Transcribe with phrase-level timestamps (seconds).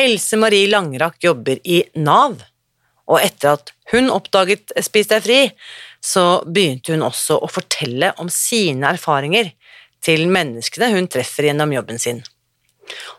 [0.00, 2.38] Else Marie Langrak jobber i Nav,
[3.10, 5.40] og etter at hun oppdaget Spis deg fri,
[6.00, 9.50] så begynte hun også å fortelle om sine erfaringer
[10.00, 12.22] til menneskene hun treffer gjennom jobben sin.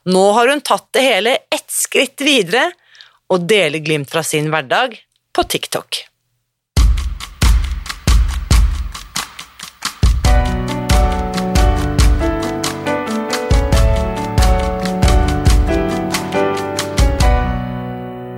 [0.10, 2.72] Nå har hun tatt det hele ett skritt videre
[3.32, 4.98] og deler glimt fra sin hverdag
[5.32, 6.02] på TikTok.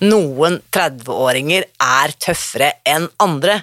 [0.00, 3.60] Noen 30-åringer er tøffere enn andre,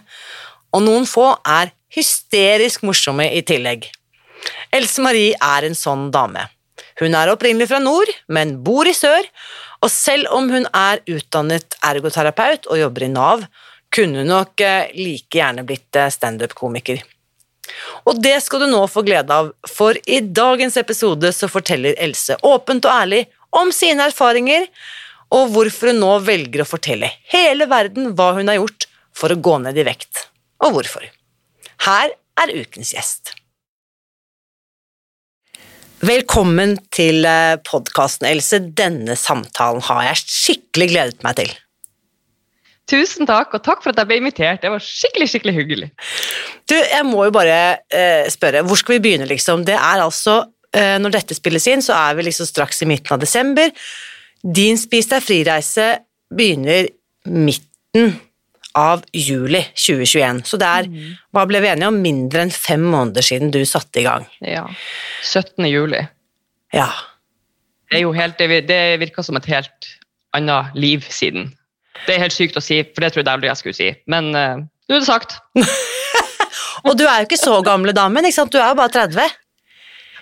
[0.75, 3.87] og noen få er hysterisk morsomme i tillegg.
[4.75, 6.45] Else Marie er en sånn dame.
[7.01, 9.25] Hun er opprinnelig fra nord, men bor i sør,
[9.81, 13.45] og selv om hun er utdannet ergoterapeut og jobber i Nav,
[13.93, 17.01] kunne hun nok eh, like gjerne blitt eh, standup-komiker.
[18.07, 22.37] Og det skal du nå få glede av, for i dagens episode så forteller Else
[22.45, 24.67] åpent og ærlig om sine erfaringer,
[25.33, 29.41] og hvorfor hun nå velger å fortelle hele verden hva hun har gjort for å
[29.41, 30.27] gå ned i vekt,
[30.63, 31.03] og hvorfor.
[31.87, 33.33] Her er ukens gjest.
[36.05, 38.59] Velkommen til eh, podkasten, Else.
[38.77, 41.55] Denne samtalen har jeg skikkelig gledet meg til.
[42.87, 44.61] Tusen takk, og takk for at jeg ble invitert.
[44.61, 45.89] Det var skikkelig skikkelig hyggelig.
[46.69, 47.57] Du, jeg må jo bare
[47.89, 49.65] eh, spørre, hvor skal vi begynne, liksom?
[49.67, 53.17] Det er altså, eh, Når dette spilles inn, så er vi liksom straks i midten
[53.17, 53.73] av desember.
[54.47, 55.87] Din Spis deg fri-reise
[56.31, 56.87] begynner
[57.27, 58.13] midten
[58.77, 60.43] av juli 2021.
[60.47, 61.17] Så det er, mm.
[61.35, 64.27] hva ble vi enige om, mindre enn fem måneder siden du satte i gang.
[64.45, 64.63] Ja.
[65.25, 65.65] 17.
[65.67, 66.03] juli.
[66.75, 66.87] Ja.
[67.89, 69.89] Det, er jo helt, det virker som et helt
[70.37, 71.49] annet liv siden.
[72.05, 73.79] Det er helt sykt å si, for det tror jeg det er det jeg skulle
[73.79, 73.89] si.
[74.11, 75.39] Men uh, nå er det sagt.
[76.87, 78.53] og du er jo ikke så gamle damen, ikke sant?
[78.53, 79.37] du er jo bare 30.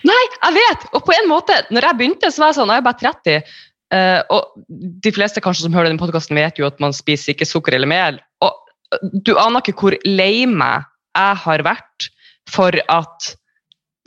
[0.06, 0.88] Nei, jeg vet!
[0.94, 3.54] Og på en måte, når jeg begynte, så var jeg sånn, jeg er bare 30.
[3.96, 4.66] Uh, og
[5.04, 7.90] de fleste kanskje som hører denne podkasten, vet jo at man spiser ikke sukker eller
[7.90, 8.20] mel.
[8.44, 10.86] Og uh, du aner ikke hvor lei meg
[11.16, 12.08] jeg har vært
[12.52, 13.32] for at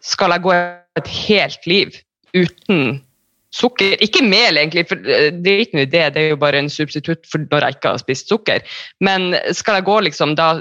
[0.05, 0.55] skal jeg gå
[0.99, 1.95] et helt liv
[2.37, 2.99] uten
[3.49, 6.61] sukker Ikke mel, egentlig, for uh, det er ikke noe idé, det er jo bare
[6.61, 8.77] en substitutt for når jeg ikke har spist sukker.
[9.01, 10.51] Men skal jeg gå liksom da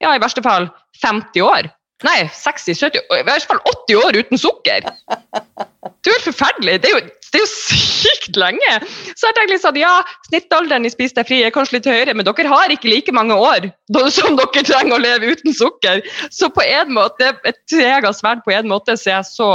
[0.00, 0.70] Ja, i verste fall
[1.04, 1.68] 50 år
[2.04, 4.88] Nei, 60-70 I hvert fall 80 år uten sukker!
[5.84, 6.74] Det er jo helt forferdelig.
[6.80, 8.72] Det er jo, det er jo sykt lenge!
[9.12, 9.92] Så jeg tenkte sånn, ja,
[10.30, 13.36] Snittalderen i Spis deg fri er kanskje litt høyere, men dere har ikke like mange
[13.36, 13.68] år
[14.14, 16.04] som dere trenger å leve uten sukker.
[16.32, 19.50] Så på en måte, et tveegget sverd på en måte, så er jeg så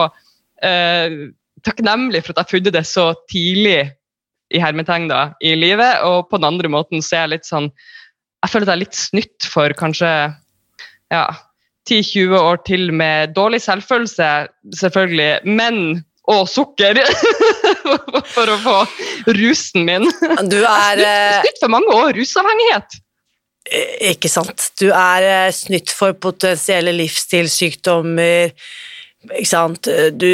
[0.66, 1.18] eh,
[1.66, 3.80] takknemlig for at jeg har funnet det så tidlig
[4.50, 5.10] i hermetegn
[5.46, 6.04] i livet.
[6.06, 7.72] Og på den andre måten så er jeg litt sånn
[8.40, 10.10] Jeg føler at jeg er litt snytt for kanskje
[11.12, 11.26] ja,
[11.90, 14.30] 10-20 år til med dårlig selvfølelse,
[14.80, 17.00] selvfølgelig, men og sukker
[18.36, 18.78] for å få
[19.36, 20.08] rusen min.
[20.50, 23.00] Du er eh, Snytt for mange år rusavhengighet.
[23.70, 24.70] Eh, ikke sant.
[24.80, 28.54] Du er eh, snytt for potensielle livsstilssykdommer.
[29.36, 29.90] Ikke sant?
[30.16, 30.30] Du,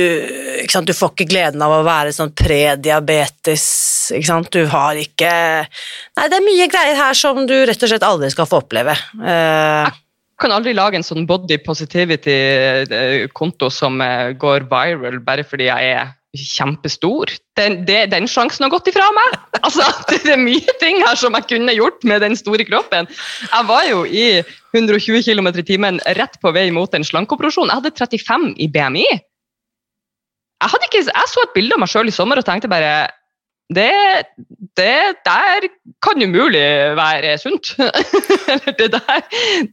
[0.62, 0.86] ikke sant?
[0.86, 3.66] du får ikke gleden av å være sånn prediabetes.
[4.14, 4.52] Ikke sant?
[4.54, 5.32] Du har ikke
[5.66, 8.94] Nei, det er mye greier her som du rett og slett aldri skal få oppleve.
[9.18, 9.90] Uh,
[10.42, 16.10] kan aldri lage en sånn body positivity-konto som eh, går viral bare fordi jeg er
[16.36, 17.32] kjempestor.
[17.56, 19.40] Den, det, den sjansen har gått ifra meg!
[19.66, 23.08] Altså, det er mye ting her som jeg kunne gjort med den store kroppen.
[23.48, 24.44] Jeg var jo i
[24.76, 27.72] 120 km i timen rett på vei mot en slankeoperasjon.
[27.72, 29.08] Jeg hadde 35 i BMI.
[29.10, 33.08] Jeg, ikke, jeg så et bilde av meg sjøl i sommer og tenkte bare
[33.74, 33.92] det,
[34.78, 35.66] det der
[36.06, 36.62] kan umulig
[36.98, 37.72] være sunt.
[38.78, 39.24] det, der,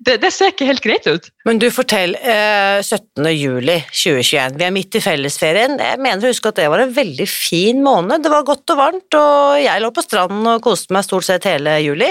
[0.01, 1.29] det, det, ser ikke helt greit ut.
[1.45, 2.15] Men du, fortell.
[2.17, 3.29] Eh, 17.
[3.37, 4.57] juli 2021.
[4.57, 5.77] Vi er midt i fellesferien.
[5.77, 8.25] Jeg mener å huske at det var en veldig fin måned.
[8.25, 11.51] Det var godt og varmt, og jeg lå på stranden og koste meg stort sett
[11.51, 12.09] hele juli.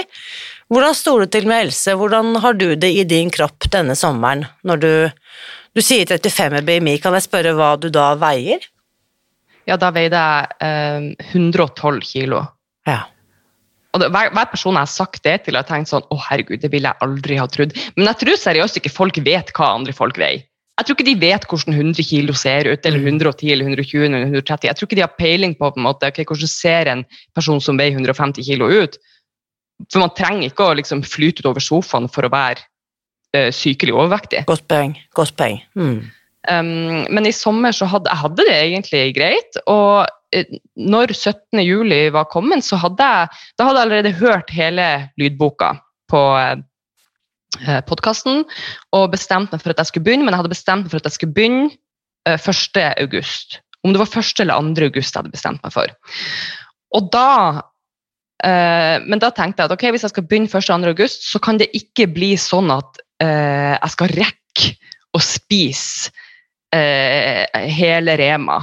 [0.72, 1.96] Hvordan sto det til med Else?
[1.98, 4.46] Hvordan har du det i din kropp denne sommeren?
[4.64, 4.92] Når du,
[5.74, 8.62] du sier 35 BMI, kan jeg spørre hva du da veier?
[9.68, 12.42] Ja, da veide jeg eh, 112 kilo.
[12.88, 13.04] Ja.
[13.92, 16.62] Og det, hver, hver, person jeg har sagt det til, har tenkt sånn Å, herregud,
[16.62, 17.76] det ville jeg aldri ha trodd.
[17.98, 20.46] Men jeg tror seriøst ikke folk vet hva andre folk veier.
[20.80, 24.24] Jeg tror ikke de vet hvordan 100 kilo ser ut, eller 110 eller 120 eller
[24.24, 24.70] 130.
[24.70, 27.04] Jeg tror ikke de har peiling på, på en måte, okay, hvordan ser en
[27.36, 28.96] person som veier 150 kilo ut.
[29.92, 32.64] For man trenger ikke å liksom, flyte utover sofaen for å være
[33.36, 34.46] uh, sykelig overvektig.
[34.48, 34.96] Godt poeng.
[35.18, 35.60] Godt poeng.
[35.76, 36.00] Mm.
[36.50, 39.60] Um, men i sommer så hadde jeg hadde det egentlig greit.
[39.70, 41.62] Og uh, når 17.
[41.62, 44.88] juli var kommet, så hadde jeg, da hadde jeg allerede hørt hele
[45.20, 45.74] lydboka
[46.12, 48.42] på eh, podkasten
[48.92, 51.08] og bestemt meg for at jeg skulle begynne, men jeg hadde bestemt meg for at
[51.08, 51.70] jeg skulle begynne
[52.28, 52.80] uh, 1.
[53.00, 53.62] august.
[53.80, 54.42] Om det var 1.
[54.44, 54.88] eller 2.
[54.90, 55.94] august jeg hadde bestemt meg for.
[56.92, 57.28] Og da
[57.62, 60.60] uh, Men da tenkte jeg at ok, hvis jeg skal begynne 1.
[60.60, 60.92] og 2.
[60.92, 64.74] august, så kan det ikke bli sånn at uh, jeg skal rekke
[65.16, 66.12] å spise
[66.74, 67.46] eh,
[67.76, 68.60] hele Rema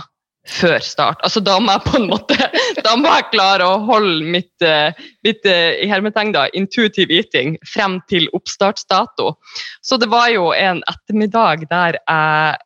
[0.49, 1.19] før start.
[1.25, 2.37] Altså, da må jeg på en måte
[2.85, 4.95] da må jeg klare å holde mitt, eh,
[5.25, 9.33] mitt eh, i hermetegn da, intuitive eating frem til oppstartsdato.
[9.85, 12.57] Så det var jo en ettermiddag der jeg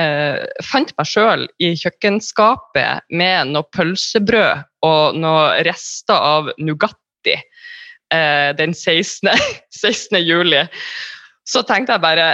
[0.00, 8.50] eh, fant meg sjøl i kjøkkenskapet med noe pølsebrød og noe rester av Nugatti eh,
[8.56, 9.32] den 16.
[9.74, 10.20] 16.
[10.30, 10.64] juli.
[11.46, 12.30] Så tenkte jeg bare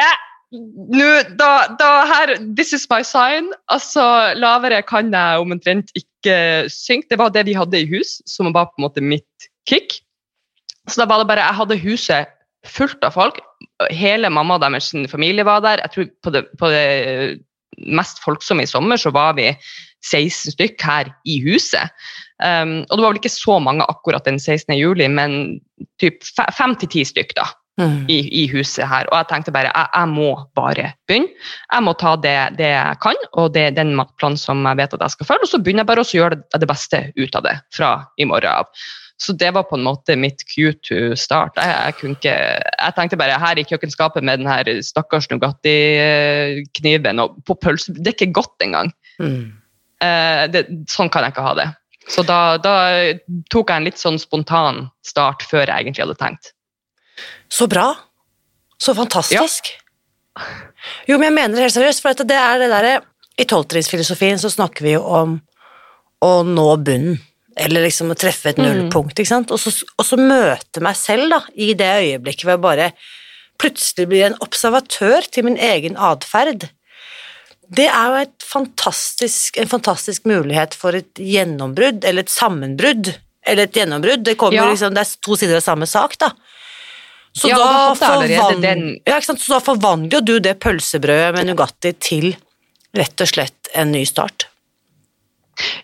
[0.00, 0.20] eh,
[0.54, 1.08] nå,
[1.38, 3.50] da, da, her, This is my sign.
[3.72, 7.10] Altså, Lavere kan jeg omtrent ikke synke.
[7.10, 9.98] Det var det vi hadde i hus, som var på en måte mitt kick.
[10.88, 12.32] Så da var det bare, Jeg hadde huset
[12.66, 13.40] fullt av folk.
[13.92, 15.82] Hele mamma og deres familie var der.
[15.84, 17.40] Jeg tror På det, på det
[17.90, 19.48] mest folksomme i sommer så var vi
[20.06, 21.90] 16 stykk her i huset.
[22.38, 24.76] Um, og det var vel ikke så mange akkurat den 16.
[24.76, 25.58] juli, men
[25.98, 26.22] typ
[26.54, 27.48] fem til ti stykk, da
[27.80, 28.04] mm.
[28.10, 29.08] i, i, huset her.
[29.10, 31.30] Og jeg tenkte bare jeg, jeg må bare begynne.
[31.72, 35.06] Jeg må ta det, det jeg kan, og det, den matplanen som jeg vet at
[35.06, 35.48] jeg skal følge.
[35.48, 38.28] Og så begynner jeg bare å gjøre det, det beste ut av det fra i
[38.28, 38.86] morgen av.
[39.22, 41.54] Så det var på en måte mitt cue to start.
[41.56, 47.38] Jeg, jeg, ikke, jeg tenkte bare her i kjøkkenskapet med den her stakkars Nugatti-kniven og
[47.46, 48.90] på pølse Det er ikke godt engang.
[49.22, 49.54] Mm.
[50.02, 51.68] Eh, det, sånn kan jeg ikke ha det.
[52.10, 52.74] Så da, da,
[53.54, 56.53] tok jeg en litt sånn spontan start før jeg egentlig hadde tenkt.
[57.48, 57.90] Så bra.
[58.80, 59.72] Så fantastisk.
[59.74, 60.46] Ja.
[61.06, 62.94] Jo, men jeg mener det helt seriøst, for det er det derre
[63.38, 65.38] I tolvtrinnsfilosofien så snakker vi jo om
[66.24, 67.20] å nå bunnen.
[67.54, 68.64] Eller liksom å treffe et mm.
[68.64, 69.52] nullpunkt, ikke sant.
[69.54, 72.88] Og så, og så møte meg selv, da, i det øyeblikket hvor jeg bare
[73.62, 76.66] plutselig blir en observatør til min egen atferd.
[77.74, 83.12] Det er jo fantastisk, en fantastisk mulighet for et gjennombrudd, eller et sammenbrudd.
[83.46, 84.24] Eller et gjennombrudd.
[84.26, 84.66] Det, ja.
[84.72, 86.32] liksom, det er to sider av samme sak, da.
[87.34, 88.62] Så, ja, da forvand...
[88.62, 88.82] den...
[89.02, 92.28] ja, så da forvandler du det pølsebrødet med Nugatti til
[92.94, 94.46] rett og slett en ny start.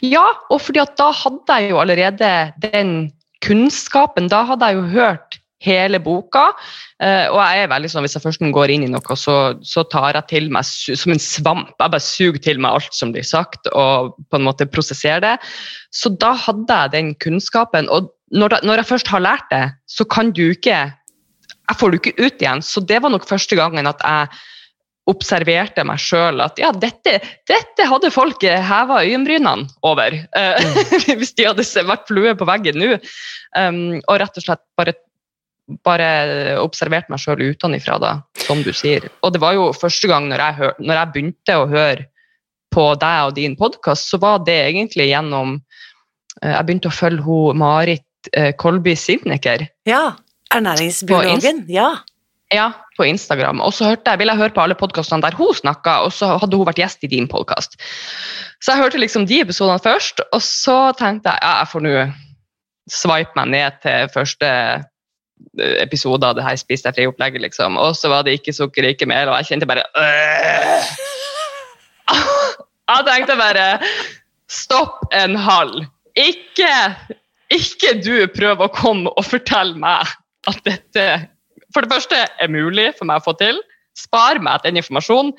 [0.02, 2.31] Ja, og fordi at da hadde jeg jo allerede
[2.62, 3.11] den
[3.44, 4.31] kunnskapen.
[4.31, 6.50] Da hadde jeg jo hørt hele boka.
[7.00, 9.37] Uh, og jeg er veldig sånn, Hvis jeg først går inn i noe, så,
[9.67, 11.75] så tar jeg til meg som en svamp.
[11.76, 15.35] Jeg bare suger til meg alt som blir sagt, og på en måte prosesserer det.
[15.94, 17.91] Så da hadde jeg den kunnskapen.
[17.93, 20.86] Og når, når jeg først har lært det, så kan du ikke
[21.70, 22.62] jeg får det ikke ut igjen.
[22.67, 24.41] Så det var nok første gangen at jeg
[25.10, 27.17] observerte meg sjøl at ja, dette,
[27.48, 30.17] dette hadde folk heva øyenbrynene over.
[30.34, 30.81] Mm.
[31.20, 32.98] hvis de hadde vært flue på veggen nå.
[33.58, 34.94] Um, og rett og slett bare,
[35.86, 36.10] bare
[36.62, 38.12] observert meg sjøl utenfra, da,
[38.44, 39.08] som du sier.
[39.24, 42.08] Og det var jo første gang når jeg, hør, når jeg begynte å høre
[42.70, 47.27] på deg og din podkast, så var det egentlig gjennom uh, Jeg begynte å følge
[47.27, 49.67] hun Marit uh, Kolby Sivniker.
[49.89, 50.12] Ja.
[50.55, 51.91] Ernæringsbiologen, ja.
[52.51, 53.61] Ja, på Instagram.
[53.63, 56.33] Og så hørte jeg, ville jeg høre på alle podkastene der hun snakka, og så
[56.43, 57.79] hadde hun vært gjest i din podkast.
[58.59, 61.93] Så jeg hørte liksom de episodene først, og så tenkte jeg ja, jeg får nå
[62.91, 67.79] swipe meg ned til første eh, episode av det her Spis deg fri-opplegget, liksom.
[67.79, 70.91] Og så var det ikke sukker, ikke mel, og jeg kjente bare øh.
[72.91, 73.67] Jeg tenkte bare
[74.51, 75.85] Stopp en hal
[76.19, 76.73] Ikke,
[77.55, 80.11] ikke du prøv å komme og fortelle meg
[80.49, 81.06] at dette
[81.75, 83.61] for det første er mulig for meg å få til.
[83.99, 85.35] Spar meg den informasjonen.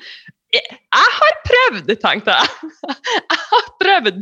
[0.52, 2.70] jeg, jeg har prøvd, tenkte jeg.
[3.32, 4.20] Jeg har prøvd.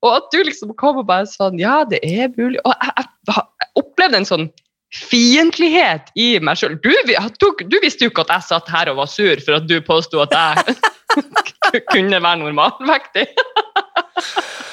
[0.00, 2.60] Og at du liksom kom og bare sånn Ja, det er mulig.
[2.64, 4.46] Og jeg, jeg, jeg opplevde en sånn
[4.90, 6.76] fiendtlighet i meg sjøl.
[6.82, 9.68] Du, du, du, visste jo ikke at jeg satt her og var sur for at
[9.70, 13.28] du påsto at jeg kunne være normalvektig.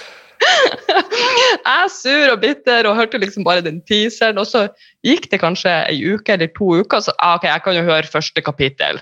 [1.67, 4.39] jeg er sur og bitter og hørte liksom bare den teaseren.
[4.41, 4.67] Og så
[5.05, 8.11] gikk det kanskje ei uke eller to uker, så ah, ok, jeg kan jo høre
[8.11, 9.01] første kapittel.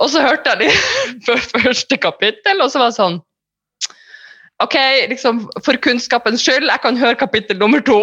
[0.00, 0.70] Og så hørte jeg de
[1.56, 3.20] første kapittel, og så var det sånn
[4.60, 4.74] Ok,
[5.08, 8.02] liksom, for kunnskapens skyld, jeg kan høre kapittel nummer to.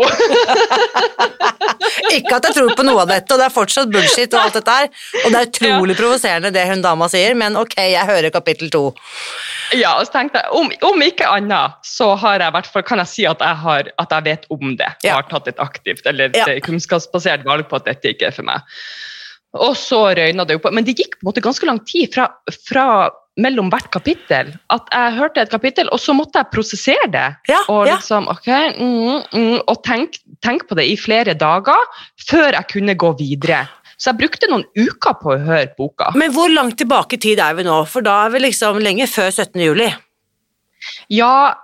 [2.17, 4.57] ikke at jeg tror på noe av dette, og det er fortsatt bullshit og alt
[4.57, 4.89] dette her.
[5.21, 5.99] Og det er utrolig ja.
[5.99, 8.81] provoserende det hun dama sier, men ok, jeg hører kapittel to.
[9.77, 13.13] Ja, og så tenkte jeg, om, om ikke annet, så har jeg, hvert kan jeg
[13.13, 14.89] si at jeg, har, at jeg vet om det.
[15.03, 15.11] Ja.
[15.11, 16.57] Jeg har tatt et aktivt eller et ja.
[16.65, 18.65] kunnskapsbasert valg på at dette ikke er for meg.
[19.57, 20.73] Og så røyna det jo på.
[20.73, 22.31] Men det gikk på en måte ganske lang tid fra,
[22.65, 22.87] fra
[23.37, 24.51] mellom hvert kapittel.
[24.73, 27.27] At jeg hørte et kapittel, og så måtte jeg prosessere det.
[27.51, 32.51] Ja, og liksom, ok, mm, mm, og tenke tenk på det i flere dager før
[32.51, 33.63] jeg kunne gå videre.
[33.97, 36.11] Så jeg brukte noen uker på å høre boka.
[36.17, 37.79] Men hvor langt tilbake i tid er vi nå?
[37.89, 39.57] For da er vi liksom lenge før 17.
[39.63, 39.87] juli.
[41.09, 41.57] Ja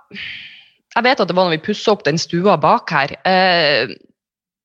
[0.96, 3.14] Jeg vet at det var når vi pussa opp den stua bak her.
[3.26, 3.94] Eh,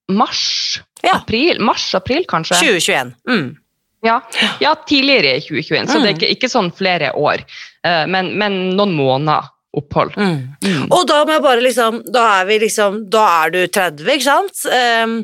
[0.09, 0.81] mars?
[1.05, 1.19] Ja.
[1.19, 1.61] April?
[1.63, 2.57] Mars-april, kanskje?
[2.57, 3.13] 2021.
[3.29, 3.47] Mm.
[4.05, 4.21] Ja,
[4.63, 6.17] ja, tidligere i 2021, så det er mm.
[6.17, 7.43] ikke, ikke sånn flere år,
[7.83, 10.15] uh, men, men, noen måneder opphold.
[10.17, 10.37] Mm.
[10.63, 10.85] Mm.
[10.87, 14.25] Og da må jeg bare liksom Da er vi liksom Da er du 30, ikke
[14.25, 14.63] sant?
[14.65, 15.19] Um,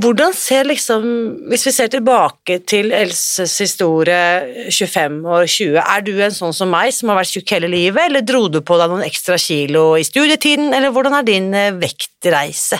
[0.00, 1.06] hvordan ser liksom
[1.50, 6.70] Hvis vi ser tilbake til Elses historie 25 år 20, er du en sånn som
[6.72, 9.96] meg som har vært tjukk hele livet, eller dro du på deg noen ekstra kilo
[9.98, 12.78] i studietiden, eller hvordan er din eh, vektreise?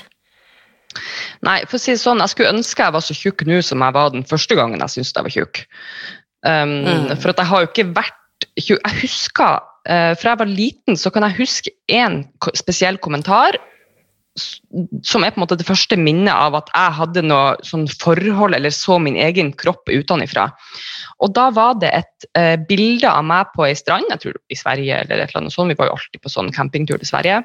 [1.47, 3.83] Nei, for å si det sånn, jeg skulle ønske jeg var så tjukk nå som
[3.85, 5.65] jeg var den første gangen jeg syntes jeg var tjukk.
[6.47, 7.11] Um, mm.
[7.21, 10.97] For at jeg har jo ikke vært tjukk Jeg husker uh, Fra jeg var liten,
[10.97, 12.23] så kan jeg huske én
[12.57, 13.59] spesiell kommentar
[14.39, 18.55] som er på en måte det første minnet av at jeg hadde noe sånn forhold
[18.57, 20.47] eller så min egen kropp utenfra.
[21.21, 24.59] Og da var det et uh, bilde av meg på ei strand, jeg tror i
[24.59, 27.43] Sverige eller et eller annet sånt, vi var jo alltid på sånn campingtur til Sverige,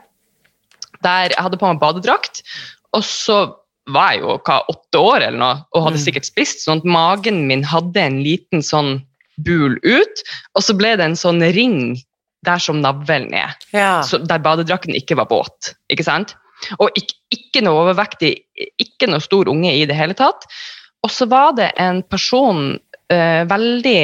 [1.03, 2.45] der jeg hadde på meg badedrakt,
[2.95, 3.39] og så
[3.93, 6.05] var jeg jo hva, åtte år eller noe, og hadde mm.
[6.07, 8.97] sikkert spist, sånn at magen min hadde en liten sånn
[9.45, 10.23] bul ut,
[10.55, 11.97] og så ble det en sånn ring
[12.45, 13.53] der som navlen er.
[13.75, 13.99] Ja.
[14.05, 15.73] Så, der badedrakten ikke var våt.
[15.91, 16.35] ikke sant?
[16.79, 18.31] Og ikke, ikke, noe overvektig,
[18.81, 20.47] ikke noe stor unge i det hele tatt.
[21.05, 23.99] Og så var det en person uh, veldig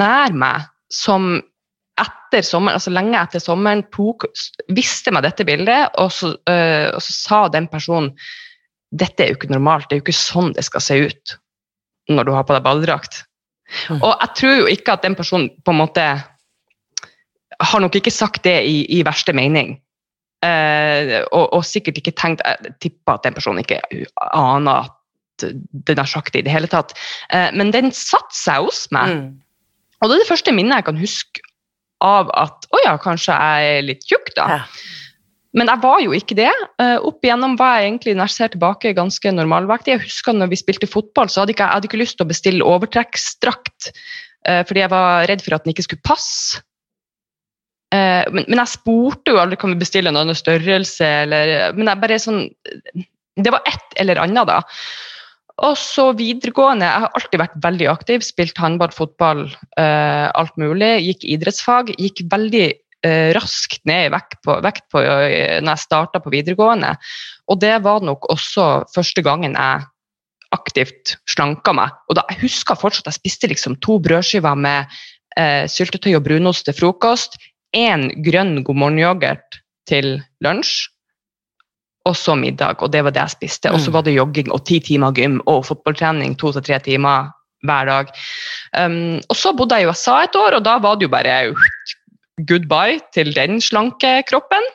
[0.00, 1.40] nær meg som
[2.36, 4.26] etter sommeren, altså lenge etter sommeren tok,
[4.76, 8.12] viste meg dette bildet, og så, øh, og så sa den personen
[8.94, 11.36] dette er jo ikke normalt, det er jo ikke sånn det skal se ut
[12.12, 13.24] når du har på deg badedrakt.
[13.90, 13.98] Mm.
[13.98, 16.04] Og jeg tror jo ikke at den personen på en måte
[17.56, 19.74] har nok ikke sagt det i, i verste mening.
[20.44, 23.80] Eh, og, og, sikkert ikke tenkt Jeg tipper at den personen ikke
[24.36, 25.46] aner at
[25.88, 26.94] den har sagt det i det hele tatt.
[27.34, 29.16] Eh, men den satte seg hos meg.
[29.16, 29.26] Mm.
[30.00, 31.45] Og det er det første minnet jeg kan huske
[32.06, 34.46] av at å ja, kanskje jeg er litt tjukk, da.
[34.56, 34.62] Ja.
[35.56, 36.52] Men jeg var jo ikke det.
[36.80, 39.94] Uh, opp igjennom var jeg egentlig når jeg ser tilbake, ganske normalvektig.
[39.94, 42.30] Jeg husker når vi spilte fotball, så hadde ikke, jeg hadde ikke lyst til å
[42.32, 46.60] bestille overtrekksdrakt uh, fordi jeg var redd for at den ikke skulle passe.
[47.94, 51.86] Uh, men, men, jeg spurte jo aldri kan vi bestille en annen størrelse, eller Men
[51.86, 52.40] jeg bare sånn
[53.38, 54.58] Det var ett eller annet, da.
[55.64, 56.84] Og så videregående.
[56.84, 58.24] Jeg har alltid vært veldig aktiv.
[58.26, 59.46] Spilt håndball, fotball,
[59.80, 60.90] alt mulig.
[61.06, 61.94] Gikk idrettsfag.
[61.96, 62.66] Gikk veldig
[63.06, 66.94] eh, raskt ned i vekt på, vekt på eh, når jeg starta på videregående.
[67.50, 69.86] Og det var nok også første gangen jeg
[70.54, 71.94] aktivt slanka meg.
[72.08, 74.92] Og da, Jeg husker fortsatt at jeg spiste liksom to brødskiver med
[75.38, 77.38] eh, syltetøy og brunost til frokost.
[77.76, 79.60] Én grønn God morgen-yoghurt
[79.90, 80.88] til lunsj.
[82.06, 83.72] Og så middag, og det var det jeg spiste.
[83.74, 83.96] Og så mm.
[83.96, 87.32] var det jogging og ti timer gym og fotballtrening to til tre timer
[87.66, 88.12] hver dag.
[88.78, 91.36] Um, og så bodde jeg i USA et år, og da var det jo bare
[92.46, 94.70] goodbye til den slanke kroppen.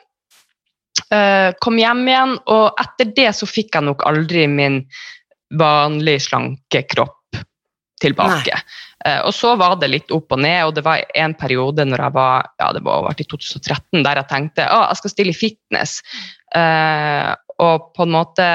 [1.08, 4.82] Uh, kom hjem igjen, og etter det så fikk jeg nok aldri min
[5.58, 7.40] vanlig slanke kropp
[8.02, 8.58] tilbake.
[8.58, 12.04] Uh, og så var det litt opp og ned, og det var en periode når
[12.04, 15.38] jeg var ja det var i 2013 der jeg tenkte at jeg skal stille i
[15.38, 15.98] fitness.
[16.54, 17.32] Uh,
[17.62, 18.48] og på en måte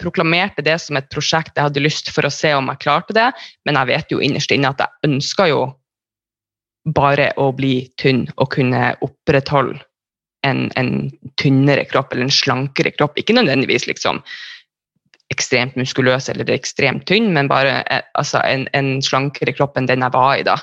[0.00, 3.26] proklamerte det som et prosjekt jeg hadde lyst for å se om jeg klarte det,
[3.68, 5.60] men jeg vet jo innerst inne at jeg ønska jo
[6.94, 9.78] bare å bli tynn og kunne opprettholde
[10.46, 13.18] en, en, tynnere kropp eller en slankere kropp.
[13.18, 14.22] Ikke nødvendigvis liksom
[15.32, 20.04] ekstremt muskuløs eller ekstremt tynn, men bare eh, altså, en, en, slankere kropp enn den
[20.06, 20.56] jeg var i da.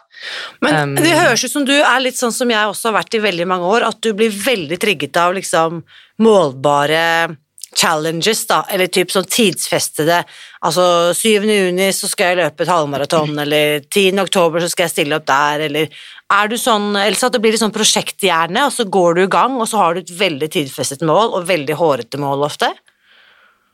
[0.66, 3.18] Men um, det høres ut som du er litt sånn som jeg også har vært
[3.18, 5.84] i veldig mange år, at du blir veldig trigget av liksom
[6.26, 7.36] målbare
[7.76, 10.22] challenges, da, eller typ sånn tidsfestede
[10.66, 11.44] Altså 7.
[11.44, 14.16] juni så skal jeg løpe et halvmaraton, eller 10.
[14.24, 17.54] oktober så skal jeg stille opp der, eller Er du sånn Ellers at det blir
[17.54, 20.50] litt sånn prosjekthjerne, og så går du i gang, og så har du et veldig
[20.56, 22.72] tidfestet mål, og veldig hårete mål ofte?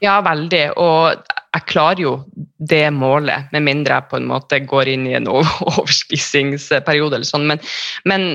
[0.01, 0.63] Ja, veldig.
[0.81, 2.13] Og jeg klarer jo
[2.57, 7.47] det målet, med mindre jeg på en måte går inn i en overspisingsperiode eller sånn.
[7.51, 7.61] Men,
[8.09, 8.31] men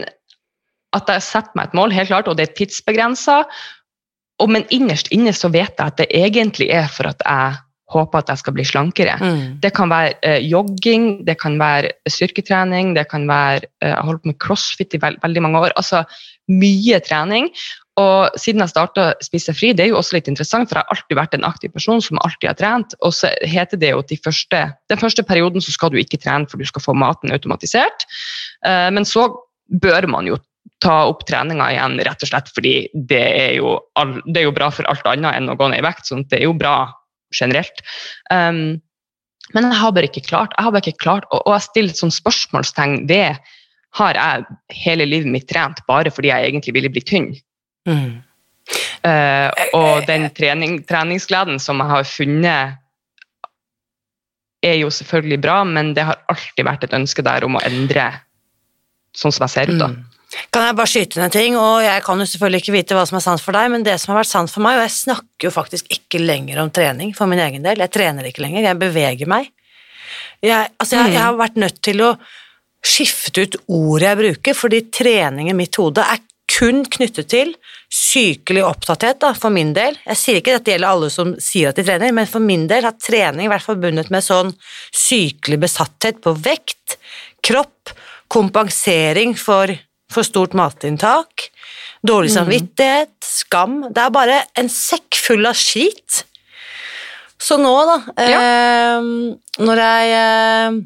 [0.96, 3.42] at jeg setter meg et mål, helt klart, og det er tidsbegrensa.
[4.46, 7.62] Men innerst inne så vet jeg at det egentlig er for at jeg
[7.94, 9.14] håper at jeg skal bli slankere.
[9.22, 9.42] Mm.
[9.62, 14.08] Det kan være eh, jogging, det kan være styrketrening, det kan være eh, Jeg har
[14.08, 15.76] holdt på med crossfit i veld, veldig mange år.
[15.78, 16.02] Altså
[16.50, 17.50] mye trening.
[18.00, 20.96] Og siden jeg starta Spise fri, det er jo også litt interessant, for jeg har
[20.96, 22.96] alltid vært en aktiv person som alltid har trent.
[23.00, 24.60] Og så heter det jo at de første,
[24.92, 28.04] den første perioden så skal du ikke trene, for du skal få maten automatisert.
[28.66, 29.30] Uh, men så
[29.80, 30.36] bør man jo
[30.84, 32.74] ta opp treninga igjen, rett og slett fordi
[33.08, 33.78] det er, jo,
[34.28, 36.10] det er jo bra for alt annet enn å gå ned i vekt.
[36.10, 36.90] sånn det er jo bra
[37.32, 37.80] generelt.
[38.28, 38.82] Um,
[39.54, 42.12] men jeg har bare ikke klart, jeg har bare ikke klart og jeg stiller sånn
[42.12, 43.38] spørsmålstegn ved
[43.96, 47.30] har jeg hele livet mitt trent bare fordi jeg egentlig ville bli tynn.
[47.86, 52.82] Uh, og den trening, treningsgleden som jeg har funnet,
[54.66, 58.08] er jo selvfølgelig bra, men det har alltid vært et ønske der om å endre
[59.16, 59.80] sånn som jeg ser ut.
[59.80, 59.90] da.
[59.92, 60.04] Mm.
[60.52, 63.18] Kan jeg bare skyte ned ting, og jeg kan jo selvfølgelig ikke vite hva som
[63.20, 65.48] er sant for deg, men det som har vært sant for meg, og jeg snakker
[65.48, 68.80] jo faktisk ikke lenger om trening for min egen del, jeg trener ikke lenger, jeg
[68.80, 69.52] beveger meg.
[70.44, 72.10] Jeg, altså jeg, jeg har vært nødt til å
[72.86, 76.20] skifte ut ordet jeg bruker, fordi trening i mitt hode er
[76.56, 77.54] kun knyttet til
[77.92, 79.96] sykelig opptatthet da, for min del.
[80.06, 82.66] Jeg sier ikke at dette gjelder alle som sier at de trener, men for min
[82.70, 84.52] del har trening vært forbundet med sånn
[84.94, 86.98] sykelig besatthet på vekt,
[87.46, 87.94] kropp,
[88.32, 89.70] kompensering for
[90.12, 91.48] for stort matinntak,
[92.06, 92.36] dårlig mm.
[92.36, 96.22] samvittighet, skam Det er bare en sekk full av skit.
[97.42, 98.38] Så nå, da, ja.
[98.40, 99.08] eh,
[99.60, 100.78] når jeg eh,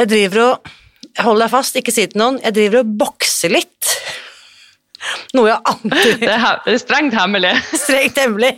[0.00, 0.72] Jeg driver og
[1.20, 2.38] Hold deg fast, ikke si til noen.
[2.40, 3.90] Jeg driver og bokser litt.
[5.36, 7.54] Noe jeg alltid Det er strengt hemmelig.
[7.84, 8.54] strengt hemmelig.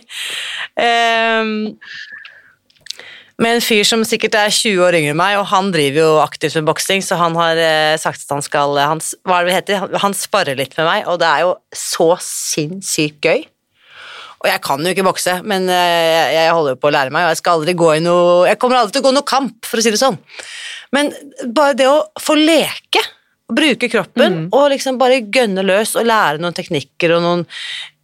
[0.77, 1.73] Um,
[3.43, 6.11] med en fyr som sikkert er 20 år yngre enn meg, og han driver jo
[6.23, 9.51] aktivt med boksing, så han har eh, sagt at han skal han, Hva er det
[9.51, 9.97] det heter?
[10.05, 13.43] Han sparer litt med meg, og det er jo så sinnssykt gøy.
[14.45, 17.27] Og jeg kan jo ikke bokse, men eh, jeg holder jo på å lære meg,
[17.27, 19.59] og jeg skal aldri gå i noe Jeg kommer aldri til å gå noe kamp,
[19.67, 20.21] for å si det sånn.
[20.95, 21.11] Men
[21.57, 23.03] bare det å få leke
[23.55, 24.45] Bruke kroppen mm.
[24.57, 27.45] og liksom bare gønne løs og lære noen teknikker og noen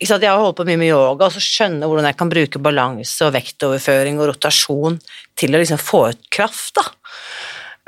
[0.01, 3.27] Jeg har holdt på mye med yoga og så skjønne hvordan jeg kan bruke balanse
[3.27, 4.99] og vektoverføring og rotasjon
[5.39, 6.79] til å liksom få ut kraft.
[6.79, 6.87] da.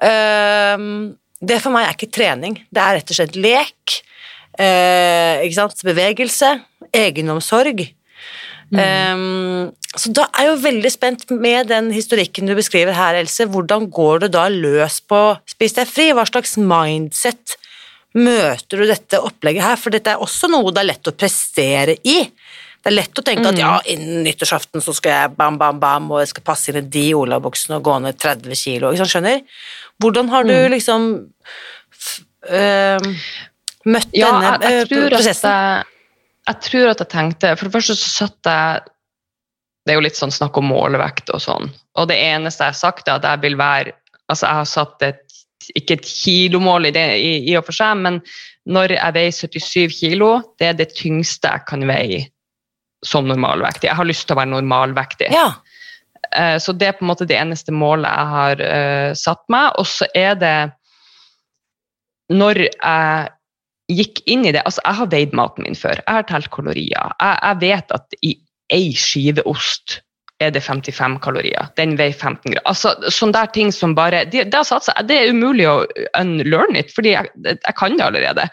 [0.03, 3.99] Um, det for meg er ikke trening, det er rett og slett lek.
[4.59, 5.85] Uh, ikke sant?
[5.87, 6.53] Bevegelse,
[6.93, 7.87] egenomsorg.
[8.73, 8.81] Mm.
[8.81, 13.45] Um, så da er jeg jo veldig spent med den historikken du beskriver her, Else.
[13.53, 16.09] Hvordan går du da løs på Spis deg fri?
[16.17, 17.59] Hva slags mindset
[18.17, 19.81] møter du dette opplegget her?
[19.81, 22.23] For dette er også noe det er lett å prestere i.
[22.83, 23.51] Det er lett å tenke mm.
[23.53, 26.81] at ja, innen nyttårsaften så skal jeg bam, bam, bam, og jeg skal passe inn
[26.81, 28.91] i de olabuksene og gå ned 30 kilo.
[28.91, 29.45] Ikke sant, skjønner?
[30.03, 30.73] Hvordan har du mm.
[30.73, 31.09] liksom
[32.49, 33.13] øh,
[33.93, 35.53] møtt ja, denne jeg, jeg øh, prosessen?
[35.53, 35.92] Jeg,
[36.49, 38.89] jeg tror at jeg tenkte For det første så satt jeg
[39.83, 41.65] det er jo litt sånn snakk om målevekt og sånn.
[41.99, 43.97] Og det eneste jeg har sagt, er at jeg vil være
[44.31, 45.33] Altså, jeg har satt et
[45.79, 48.21] ikke et kilomål i det i, i og for seg, men
[48.71, 52.23] når jeg veier 77 kilo, det er det tyngste jeg kan veie
[53.07, 53.89] som normalvektig.
[53.91, 55.29] Jeg har lyst til å være normalvektig.
[55.35, 55.49] Ja.
[56.33, 59.75] Uh, så det er på en måte det eneste målet jeg har uh, satt meg.
[59.83, 60.57] Og så er det
[62.33, 63.31] Når jeg
[63.97, 66.01] gikk inn i det Altså, jeg har veid maten min før.
[66.01, 67.13] Jeg har telt kalorier.
[67.21, 68.33] Jeg, jeg vet at i
[68.73, 70.01] ei skive ost
[70.43, 71.69] er det 55 kalorier.
[71.79, 72.65] Den veier 15 gram.
[72.69, 75.77] Altså, sånne der ting som bare Det, det, seg, det er umulig å
[76.19, 78.49] unlearn it, fordi jeg, jeg kan det allerede.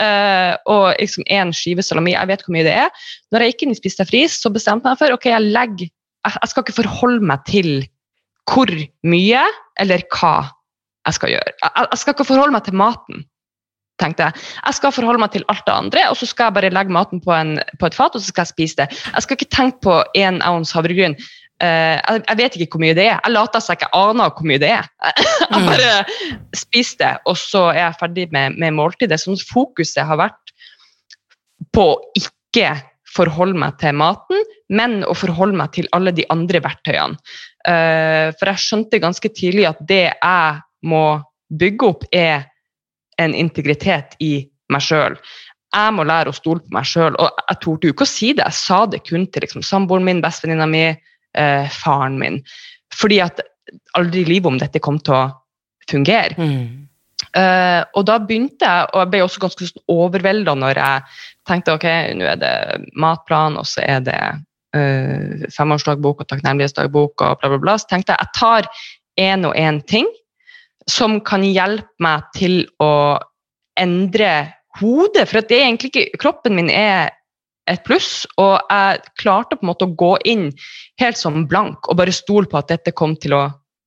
[0.00, 3.06] Uh, og liksom én skive salami, jeg vet hvor mye det er.
[3.32, 5.54] Når jeg gikk inn i Spis deg fris, så bestemte jeg meg for ok, jeg
[5.54, 5.88] legger
[6.28, 7.72] jeg, skal ikke forholde meg til
[8.48, 8.70] hvor
[9.06, 9.42] mye
[9.80, 10.36] eller hva
[11.06, 11.52] jeg skal gjøre.
[11.62, 13.26] Jeg skal ikke forholde meg til maten
[14.00, 14.46] tenkte jeg.
[14.62, 17.22] Jeg skal forholde meg til alt det andre, og så skal jeg bare legge maten
[17.24, 18.88] på, en, på et fat og så skal jeg spise det.
[19.12, 21.18] Jeg skal ikke tenke på én ounce havregryn.
[21.58, 23.16] Uh, jeg, jeg, vet ikke hvor mye det er.
[23.16, 24.90] Jeg later som jeg ikke aner hvor mye det er.
[25.50, 25.70] jeg mm.
[25.72, 29.18] bare spiser det, og så er jeg ferdig med, med måltidet.
[29.22, 30.54] Sånn fokuset har vært
[31.74, 32.76] på å ikke
[33.18, 37.18] forholde meg til maten, men å forholde meg til alle de andre verktøyene.
[37.66, 41.04] Uh, for jeg skjønte ganske tidlig at det jeg må
[41.58, 42.46] bygge opp, er
[43.18, 44.32] en integritet i
[44.72, 45.18] meg sjøl.
[45.74, 47.16] Jeg må lære å stole på meg sjøl.
[47.20, 50.06] Og jeg torde jo ikke å si det, jeg sa det kun til liksom, samboeren
[50.06, 50.84] min, bestevenninna mi,
[51.36, 52.40] eh, faren min.
[52.94, 53.42] Fordi at
[53.98, 55.24] aldri i livet om dette kom til å
[55.90, 56.36] fungere.
[56.38, 56.88] Mm.
[57.36, 61.02] Uh, og da begynte jeg, og jeg ble også ganske sånn overvelda når jeg
[61.50, 62.52] tenkte ok, nå er det
[62.96, 64.20] matplan, og så er det
[64.76, 67.76] uh, femårsdagbok og takknemlighetsdagbok og bla, bla, bla.
[67.76, 68.70] Så tenkte jeg jeg tar
[69.20, 70.08] én og én ting
[70.88, 73.18] som kan hjelpe meg til å
[73.78, 74.32] endre
[74.80, 75.28] hodet.
[75.28, 77.12] For det er egentlig ikke Kroppen min er
[77.68, 80.48] et pluss, og jeg klarte på en måte å gå inn
[81.02, 83.42] helt som blank og bare stole på at dette kom til å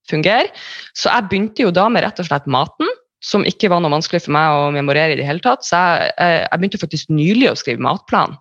[0.09, 0.51] fungere.
[0.93, 2.89] Så jeg begynte jo da med rett og slett maten
[3.25, 5.65] som ikke var noe vanskelig for meg å memorere i det hele tatt.
[5.65, 8.37] Så jeg, jeg begynte faktisk nylig å skrive matplan,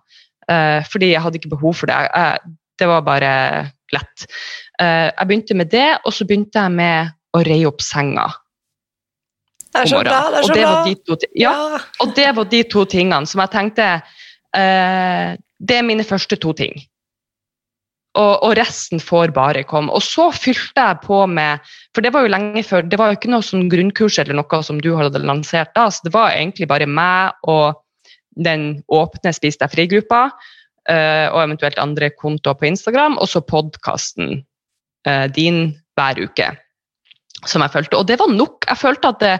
[0.49, 1.97] uh, fordi jeg hadde ikke behov for det.
[2.09, 3.33] Jeg, det var bare
[3.93, 4.25] lett.
[4.81, 8.25] Uh, jeg begynte med det, og så begynte jeg med å reie opp senga.
[9.71, 10.21] Det er så bra.
[10.31, 10.71] det er så og det bra.
[10.71, 11.81] Var de to, ja, Ja.
[12.03, 16.53] og det var de to tingene som jeg tenkte uh, Det er mine første to
[16.53, 16.81] ting.
[18.19, 19.91] Og, og, resten får bare komme.
[19.95, 21.63] Og så fylte jeg på med
[21.95, 24.63] For det var jo lenge før, det var jo ikke noe sånn grunnkurs eller noe
[24.67, 27.79] som du hadde lansert da, så det var egentlig bare meg og
[28.35, 30.21] den åpne Spis deg fri-gruppa,
[30.91, 34.41] uh, og eventuelt andre kontoer på Instagram, og så podkasten
[35.07, 36.47] uh, din hver uke,
[37.49, 37.97] som jeg følte.
[37.99, 38.65] Og det var nok.
[38.69, 39.33] Jeg følte at det,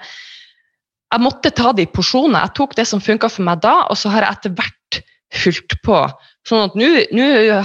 [1.12, 2.42] jeg måtte ta de porsjonene.
[2.48, 5.78] Jeg tok det som funka for meg da, og så har jeg etter hvert fylt
[5.86, 5.98] på.
[6.48, 6.88] Sånn at nå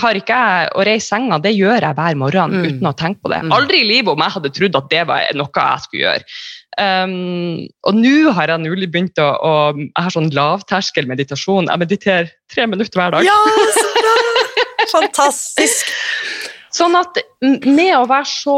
[0.02, 2.66] har ikke jeg å reise senga, det gjør jeg hver morgen Mm.
[2.68, 3.40] uten å tenke på det.
[3.42, 3.54] Mm.
[3.56, 6.24] Aldri i livet om jeg hadde trodd at det var noe jeg skulle gjøre.
[6.76, 11.70] Um, og nå har jeg nylig begynt å, å Jeg har sånn lavterskel meditasjon.
[11.72, 13.24] Jeg mediterer tre minutter hver dag.
[13.24, 13.38] Ja,
[13.72, 14.14] så bra!
[14.92, 15.90] Fantastisk.
[16.76, 17.16] Sånn at
[17.64, 18.56] med å være så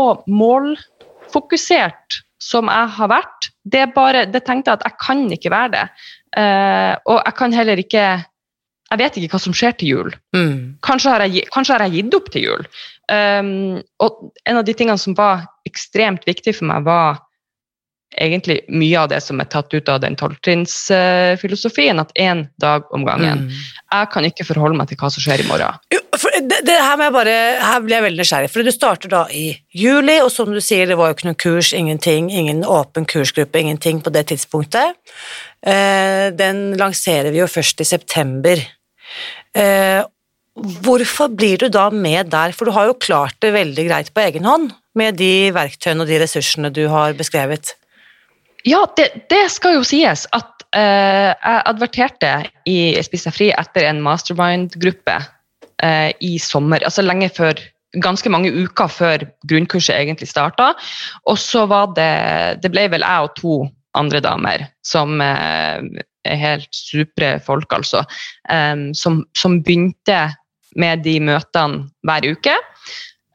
[1.29, 5.51] målfokusert som jeg har vært, det, er bare, det tenkte jeg at jeg kan ikke
[5.51, 5.87] være det.
[6.39, 8.25] Uh, og jeg kan heller ikke
[8.89, 10.15] Jeg vet ikke hva som skjer til jul.
[10.33, 10.79] Mm.
[10.81, 12.63] Kanskje har jeg, kanskje har jeg gitt opp til jul.
[13.13, 17.19] Um, og en av de tingene som var ekstremt viktig for meg, var
[18.17, 23.05] egentlig mye av det som er tatt ut av den tolvtrinnsfilosofien, at én dag om
[23.07, 23.47] gangen.
[23.47, 23.53] Mm.
[23.93, 25.79] Jeg kan ikke forholde meg til hva som skjer i morgen.
[25.93, 26.01] Jo,
[26.49, 30.19] det, det her, bare, her blir jeg veldig nysgjerrig, for du starter da i juli,
[30.25, 34.03] og som du sier, det var jo ikke noen kurs, ingenting, ingen åpen kursgruppe, ingenting
[34.05, 34.99] på det tidspunktet.
[35.67, 38.63] Eh, den lanserer vi jo først i september.
[39.57, 40.01] Eh,
[40.85, 44.25] hvorfor blir du da med der, for du har jo klart det veldig greit på
[44.25, 47.77] egen hånd, med de verktøyene og de ressursene du har beskrevet.
[48.67, 52.33] Ja, det, det skal jo sies at eh, jeg adverterte
[52.67, 55.19] i Spis deg fri etter en mastermind-gruppe
[55.85, 57.61] eh, i sommer, altså lenge før
[58.05, 60.75] Ganske mange uker før grunnkurset egentlig starta.
[61.25, 63.55] Og så var det Det ble vel jeg og to
[63.97, 65.81] andre damer som eh,
[66.29, 68.05] er helt supre folk, altså.
[68.51, 70.21] Um, som, som begynte
[70.77, 72.55] med de møtene hver uke.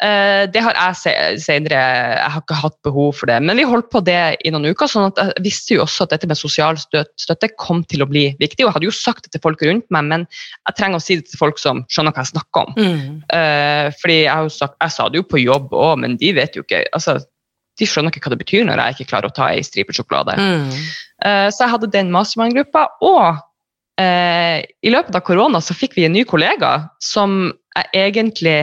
[0.03, 3.87] Eh, det har jeg senere Jeg har ikke hatt behov for det, men vi holdt
[3.93, 4.89] på det i noen uker.
[4.89, 8.25] sånn at Jeg visste jo også at dette med sosial støtte kom til å bli
[8.39, 8.65] viktig.
[8.65, 10.25] og Jeg hadde jo sagt det til folk rundt meg, men
[10.67, 12.73] jeg trenger å si det til folk som skjønner hva jeg snakker om.
[12.75, 13.23] Mm.
[13.37, 16.65] Eh, fordi jeg, sagt, jeg sa det jo på jobb òg, men de vet jo
[16.67, 17.21] ikke altså,
[17.79, 20.35] De skjønner ikke hva det betyr når jeg ikke klarer å ta ei stripe sjokolade.
[20.37, 20.69] Mm.
[21.25, 22.89] Eh, så jeg hadde den mastermind-gruppa.
[23.01, 23.41] Og
[23.93, 28.55] i løpet av korona så fikk vi en ny kollega som jeg egentlig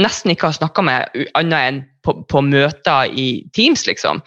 [0.00, 4.22] nesten ikke har snakka med annet enn på, på møter i Teams, liksom.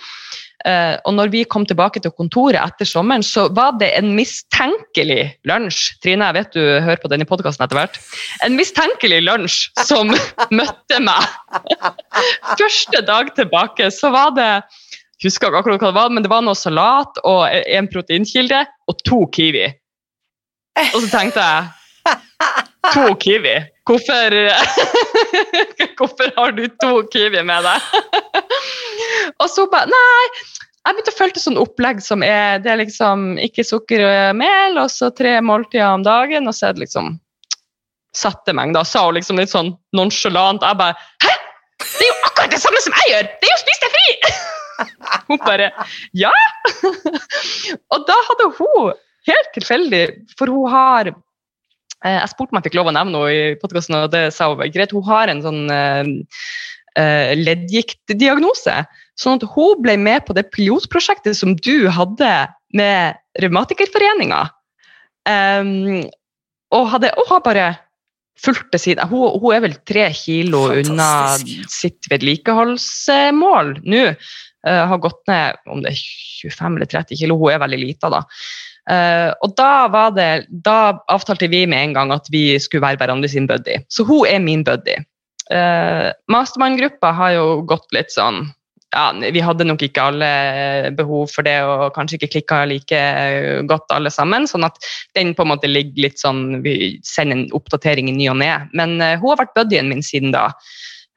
[0.68, 5.22] Eh, og når vi kom tilbake til kontoret etter sommeren, så var det en mistenkelig
[5.48, 5.94] lunsj.
[6.04, 8.00] Trine, jeg vet du hører på denne podkasten etter hvert.
[8.44, 10.12] En mistenkelig lunsj som
[10.60, 11.30] møtte meg.
[12.62, 14.52] Første dag tilbake så var det
[15.20, 19.02] jeg husker akkurat hva det var, men det var noe salat og en proteinkilde og
[19.04, 19.66] to Kiwi.
[20.94, 21.68] Og så tenkte jeg
[22.94, 23.58] To Kiwi?
[23.90, 24.36] Hvorfor,
[25.98, 27.80] hvorfor har du to Kiwi med deg?
[29.42, 30.28] og så bare Nei,
[30.86, 34.78] jeg begynte å følge sånn opplegg som er det er liksom ikke sukker og mel,
[34.78, 37.18] og så tre måltider om dagen, og så er det liksom
[38.16, 38.86] Satte mengder.
[38.90, 40.64] sa hun liksom litt sånn nonsjalant.
[40.66, 41.34] Jeg bare Hæ?
[41.80, 43.28] Det er jo akkurat det samme som jeg gjør!
[43.42, 44.08] Det er jo Spis deg fri!
[45.30, 45.72] Hun bare
[46.18, 46.32] Ja!
[47.94, 48.94] og da hadde hun,
[49.30, 50.04] helt tilfeldig,
[50.40, 51.12] for hun har
[52.08, 54.62] Jeg spurte om jeg fikk lov å nevne henne i podkasten, og det sa hun
[54.72, 54.94] greit.
[54.96, 56.12] Hun har en sånn eh,
[57.00, 58.78] eh, leddgiktdiagnose.
[59.20, 62.32] Sånn at hun ble med på det pilotprosjektet som du hadde
[62.78, 64.46] med Revmatikerforeninga.
[65.30, 66.08] Um,
[66.74, 67.68] og, hadde, og har bare
[68.40, 69.10] fulgt det siden.
[69.12, 71.10] hun, hun er vel tre kilo unna
[71.68, 74.06] sitt vedlikeholdsmål nå.
[74.68, 78.12] Uh, har gått ned om det er 25 eller 30 kilo, hun er veldig lita
[78.12, 78.24] da.
[78.90, 83.02] Eh, og da, var det, da avtalte vi med en gang at vi skulle være
[83.02, 83.80] hverandre sin buddy.
[83.94, 84.98] Så hun er min buddy.
[85.50, 88.44] Uh, Mastermann-gruppa har jo gått litt sånn
[88.94, 90.28] ja, Vi hadde nok ikke alle
[90.94, 93.00] behov for det, og kanskje ikke klikka like
[93.70, 94.46] godt alle sammen.
[94.50, 94.78] Sånn at
[95.18, 98.52] den på en måte ligger litt sånn Vi sender en oppdatering i ny og ne.
[98.78, 100.52] Men uh, hun har vært buddyen min siden da.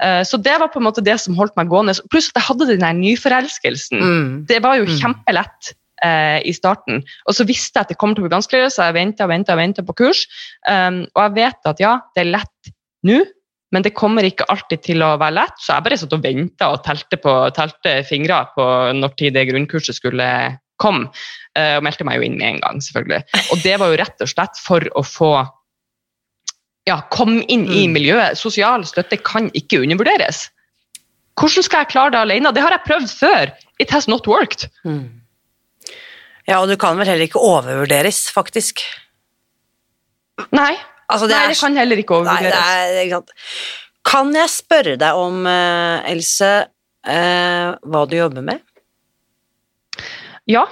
[0.02, 1.94] Eh, så det var på en måte det som holdt meg gående.
[2.10, 4.00] Pluss at jeg hadde den der nyforelskelsen.
[4.02, 4.30] Mm.
[4.48, 4.96] Det var jo Mm.
[4.98, 7.02] kjempelett eh, i starten.
[7.28, 9.32] Og så visste jeg at det kom til å bli vanskeligere, så jeg venta og
[9.32, 10.24] venta venta på kurs.
[10.68, 12.72] Um, og jeg vet at ja, det er lett
[13.08, 13.22] nå,
[13.72, 15.56] men det kommer ikke alltid til å være lett.
[15.62, 18.66] Så jeg bare satt og venta og telte, på, telte fingre på
[18.98, 20.28] når tid det grunnkurset skulle
[20.82, 21.08] komme.
[21.56, 23.22] Uh, og meldte meg jo inn med en gang, selvfølgelig.
[23.54, 25.32] Og det var jo rett og slett for å få
[26.88, 27.92] ja, komme inn i Mm.
[27.94, 28.36] miljøet.
[28.38, 30.48] Sosial støtte kan ikke undervurderes.
[31.38, 32.52] Hvordan skal jeg klare det alene?
[32.52, 33.52] Det har jeg prøvd før.
[33.80, 34.68] It has not worked.
[34.84, 35.21] Mm.
[36.48, 38.82] Ja, og du kan vel heller ikke overvurderes, faktisk.
[40.50, 40.74] Nei,
[41.12, 42.68] Altså, det, Nei, er det kan heller ikke Nei, det overvurderes.
[42.72, 43.32] er, ikke sant.
[44.08, 46.52] Kan jeg spørre deg om, eh, Else,
[47.06, 48.62] eh, hva du jobber med?
[50.50, 50.64] Ja,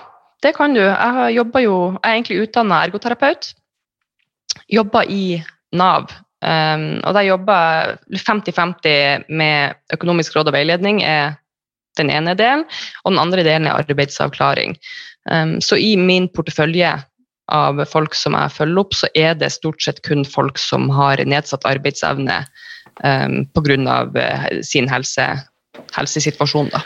[0.42, 0.80] det kan du.
[0.80, 3.52] Jeg har jo, jeg er egentlig utdanna ergoterapeut.
[4.72, 6.10] Jobber i Nav.
[6.40, 11.36] Um, og der jobber jeg 50-50 med økonomisk råd og veiledning, er
[12.00, 12.64] den ene delen,
[13.04, 14.72] og den andre delen er arbeidsavklaring.
[15.28, 16.94] Um, så i min portefølje
[17.50, 21.20] av folk som jeg følger opp, så er det stort sett kun folk som har
[21.26, 22.44] nedsatt arbeidsevne
[23.02, 23.98] um, pga.
[24.14, 25.26] Uh, sin helse,
[25.96, 26.70] helsesituasjon.
[26.72, 26.84] Da.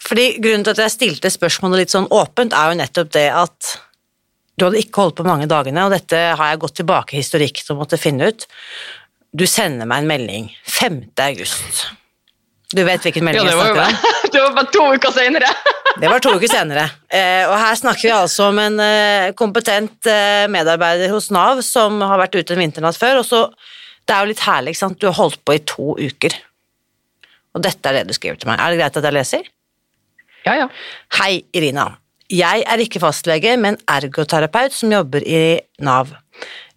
[0.00, 3.76] Fordi Grunnen til at jeg stilte spørsmålet litt sånn åpent, er jo nettopp det at
[4.58, 7.62] du hadde ikke holdt på mange dagene, og dette har jeg gått tilbake i historikk
[7.62, 8.44] til å måtte finne ut.
[9.32, 11.00] Du sender meg en melding 5.
[11.24, 11.86] august.
[12.70, 14.10] Du vet hvilken melding Ja, jeg snakker om?
[14.32, 15.52] det var bare to uker senere.
[16.00, 16.84] Det var to uker senere.
[17.10, 21.98] Eh, og her snakker vi altså om en eh, kompetent eh, medarbeider hos Nav som
[22.06, 23.40] har vært ute en vinternatt før, og så
[24.06, 25.00] Det er jo litt herlig, ikke sant.
[25.02, 26.34] Du har holdt på i to uker.
[27.54, 28.58] Og dette er det du skriver til meg.
[28.58, 29.50] Er det greit at jeg leser?
[30.46, 30.66] Ja, ja.
[31.18, 31.84] Hei, Irina.
[32.30, 36.10] Jeg er ikke fastlege, men ergoterapeut som jobber i Nav.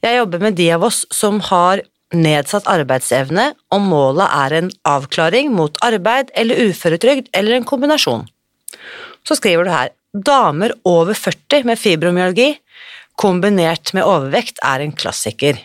[0.03, 1.81] Jeg jobber med de av oss som har
[2.13, 8.25] nedsatt arbeidsevne, om målet er en avklaring mot arbeid eller uføretrygd eller en kombinasjon.
[9.27, 12.51] Så skriver du her damer over 40 med fibromyalgi
[13.19, 15.59] kombinert med overvekt er en klassiker.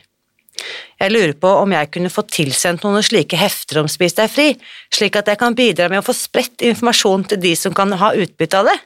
[0.99, 4.49] Jeg lurer på om jeg kunne få tilsendt noen slike hefter om Spis deg fri,
[4.95, 8.11] slik at jeg kan bidra med å få spredt informasjon til de som kan ha
[8.19, 8.79] utbytte av det.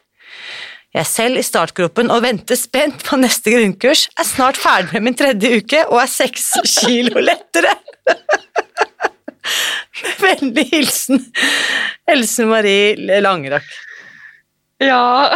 [0.93, 5.07] Jeg er selv i startgropen og venter spent på neste grunnkurs, er snart ferdig med
[5.07, 6.51] min tredje uke og er seks
[6.83, 7.73] kilo lettere.
[10.03, 11.25] Med vennlig hilsen
[12.13, 13.65] Else Marie Langerak.
[14.83, 15.33] Ja,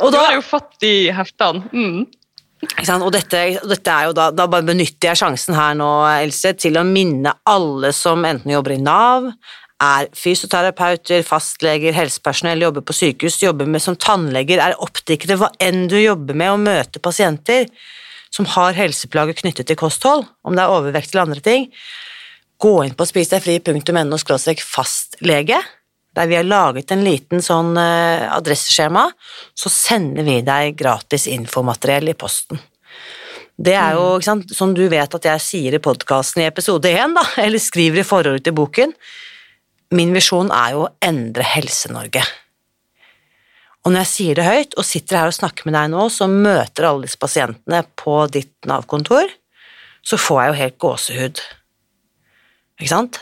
[0.00, 1.66] Og du har jo fått de heftene.
[1.74, 2.08] Mm.
[2.60, 5.88] Og dette, dette er jo da, da bare benytter jeg sjansen her nå,
[6.20, 9.30] Else, til å minne alle som enten jobber i Nav,
[9.80, 15.86] er fysioterapeuter, fastleger, helsepersonell, jobber på sykehus, jobber med som tannleger, er optikere, hva enn
[15.88, 17.68] du jobber med å møte pasienter
[18.30, 21.68] som har helseplager knyttet til kosthold, om det er overvekt eller andre ting,
[22.60, 24.18] gå inn på spisdegfri.no
[24.60, 25.60] fastlege,
[26.14, 29.06] der vi har laget en liten sånn eh, adresseskjema,
[29.54, 32.60] så sender vi deg gratis infomateriell i posten.
[33.60, 36.90] Det er jo, ikke sant, som du vet at jeg sier i podkasten i episode
[36.90, 38.94] 1, da, eller skriver i forordet til boken,
[39.94, 42.22] min visjon er jo å endre Helse-Norge.
[43.80, 46.28] Og når jeg sier det høyt, og sitter her og snakker med deg nå, så
[46.28, 49.32] møter alle disse pasientene på ditt Nav-kontor,
[50.04, 51.42] så får jeg jo helt gåsehud.
[52.80, 53.20] Ikke sant?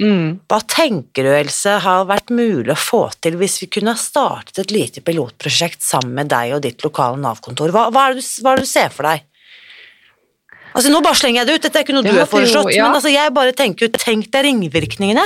[0.00, 0.42] Mm.
[0.48, 4.64] Hva tenker du, Else, har vært mulig å få til hvis vi kunne ha startet
[4.64, 7.72] et lite pilotprosjekt sammen med deg og ditt lokale Nav-kontor?
[7.72, 9.24] Hva, hva, du, hva er det du ser for deg?
[10.76, 12.76] Altså, nå bare slenger jeg det ut, dette er ikke noe du har foreslått, jo-
[12.76, 12.86] ja.
[12.86, 15.24] men altså, jeg bare tenker ut, tenk deg ringvirkningene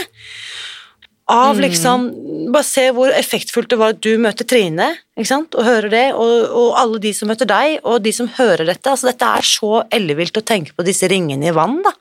[1.30, 1.60] av Mm.
[1.62, 2.06] liksom,
[2.52, 6.06] bare se hvor effektfullt det var at du møter Trine, ikke sant, og hører det,
[6.14, 9.46] og, og alle de som møter deg, og de som hører dette, altså dette er
[9.46, 11.92] så ellevilt å tenke på disse ringene i vann, da.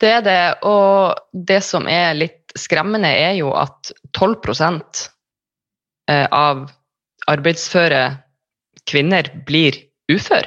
[0.00, 4.36] Det er det, og det som er litt skremmende, er jo at 12
[6.10, 6.66] eh, av
[7.30, 8.02] arbeidsføre
[8.84, 9.78] kvinner blir
[10.12, 10.44] ufør.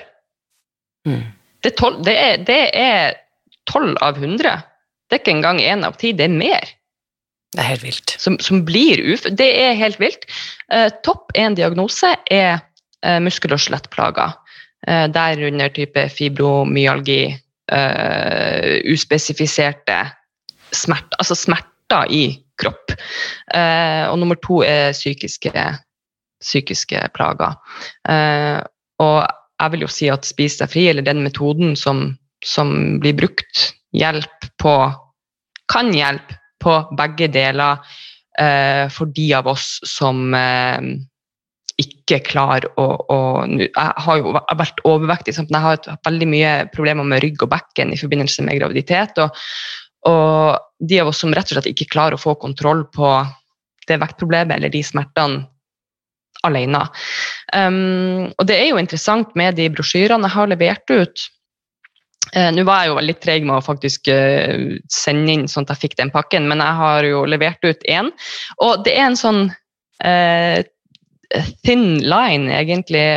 [1.07, 1.23] Mm.
[1.65, 3.15] Det, tolv- det, er, det er
[3.71, 4.57] 12 av 100.
[5.07, 6.73] Det er ikke engang én av ti, det er mer.
[7.55, 8.15] Det er helt vilt.
[8.19, 9.33] som, som blir ufør.
[9.39, 10.27] Det er helt vilt.
[10.73, 12.59] Eh, topp én diagnose er
[13.03, 14.35] eh, muskel- og skjelettplager.
[14.87, 17.21] Eh, derunder type fibromyalgi,
[17.71, 20.01] eh, uspesifiserte
[20.75, 22.25] smerter, altså smerter i
[22.59, 22.91] kropp.
[23.55, 25.53] Eh, og nummer to er psykiske,
[26.43, 27.55] psykiske plager.
[28.11, 28.59] Eh,
[28.99, 29.23] og
[29.57, 32.11] jeg vil jo si at Spis deg fri, eller den metoden som,
[32.45, 34.77] som blir brukt, hjelp på
[35.71, 37.81] Kan hjelpe på begge deler
[38.39, 40.87] eh, for de av oss som eh,
[41.77, 46.53] ikke klarer å, å, Jeg har jo vært overvektig, men jeg har hatt veldig mye
[46.73, 49.19] problemer med rygg og bekken i forbindelse med graviditet.
[49.21, 49.43] Og,
[50.09, 53.11] og, de av oss som rett og slett ikke klarer å få kontroll på
[53.89, 55.45] det vektproblemet eller de smertene
[56.45, 56.83] alene.
[57.55, 61.27] Um, og det er jo interessant med de brosjyrene jeg har levert ut.
[62.35, 65.75] Uh, Nå var jeg jo litt treg med å faktisk uh, sende inn sånn at
[65.75, 68.11] jeg fikk den pakken, men jeg har jo levert ut én.
[68.63, 69.41] Og det er en sånn
[70.03, 70.59] uh,
[71.65, 73.07] thin line, egentlig,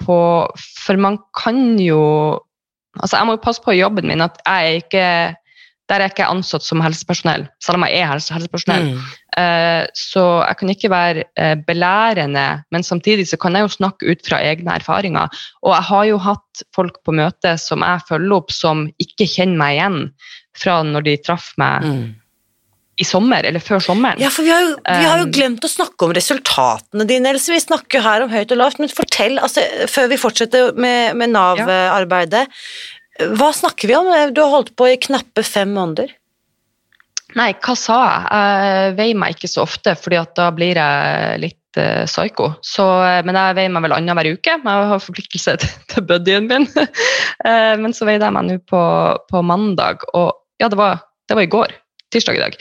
[0.00, 0.20] på
[0.56, 2.00] For man kan jo
[2.98, 5.02] Altså, jeg må jo passe på jobben min at jeg er ikke
[5.90, 8.92] der er jeg ikke ansatt som helsepersonell, selv om jeg er helse helsepersonell.
[8.92, 9.08] Mm.
[9.34, 14.14] Uh, så jeg kan ikke være uh, belærende, men samtidig så kan jeg jo snakke
[14.14, 15.42] ut fra egne erfaringer.
[15.66, 19.62] Og jeg har jo hatt folk på møte som jeg følger opp, som ikke kjenner
[19.64, 20.00] meg igjen
[20.60, 22.08] fra når de traff meg mm
[23.00, 24.20] i sommer, eller før sommeren.
[24.20, 27.32] Ja, for vi har, jo, vi har jo um, glemt å snakke om resultatene dine,
[27.32, 27.52] Else.
[27.54, 31.32] Vi snakker her om høyt og lavt, men fortell, altså, før vi fortsetter med, med
[31.32, 32.44] Nav-arbeidet,
[33.36, 34.08] hva snakker vi om?
[34.34, 36.12] Du har holdt på i knappe fem måneder.
[37.38, 38.22] Nei, hva sa jeg?
[38.34, 42.46] Jeg veier meg ikke så ofte, fordi da blir jeg litt uh, psyko.
[42.66, 44.56] Så, uh, men jeg veier meg vel annenhver uke.
[44.56, 46.66] Jeg har forpliktelse til, til buddyen min.
[46.74, 48.82] uh, men så veide jeg meg nå på,
[49.30, 50.28] på, mandag, og
[50.60, 50.94] ja, det var,
[51.30, 51.70] det var i går
[52.10, 52.54] tirsdag i dag.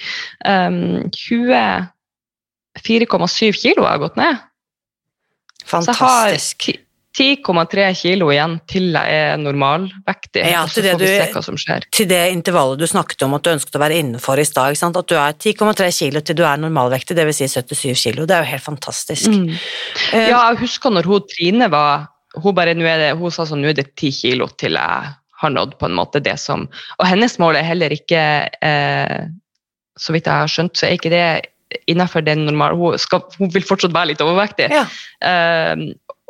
[0.45, 1.09] Um,
[2.77, 4.35] 24,7 kilo har jeg gått ned.
[5.69, 6.59] Fantastisk.
[6.61, 10.43] Så jeg har 10,3 kilo igjen til jeg er normalvektig.
[10.45, 11.07] Ja, til, det du,
[11.95, 14.77] til det intervallet du snakket om at du ønsket å være innenfor i stad.
[14.77, 17.41] At du er 10,3 kilo til du er normalvektig, dvs.
[17.41, 18.27] Si 77 kilo.
[18.29, 19.33] Det er jo helt fantastisk.
[19.33, 19.49] Mm.
[20.13, 23.71] Uh, ja, jeg husker når hun Trine var Hun, bare, det, hun sa sånn nå
[23.71, 26.67] er det 10 kilo til jeg har nådd på en måte det som
[26.99, 28.21] Og hennes mål er heller ikke
[28.61, 29.23] eh,
[29.97, 31.23] Så vidt jeg har skjønt, så er ikke det
[31.89, 34.69] innenfor den normale hun, skal, hun, vil fortsatt være litt overvektig.
[34.73, 34.85] Ja.
[35.21, 35.89] Eh,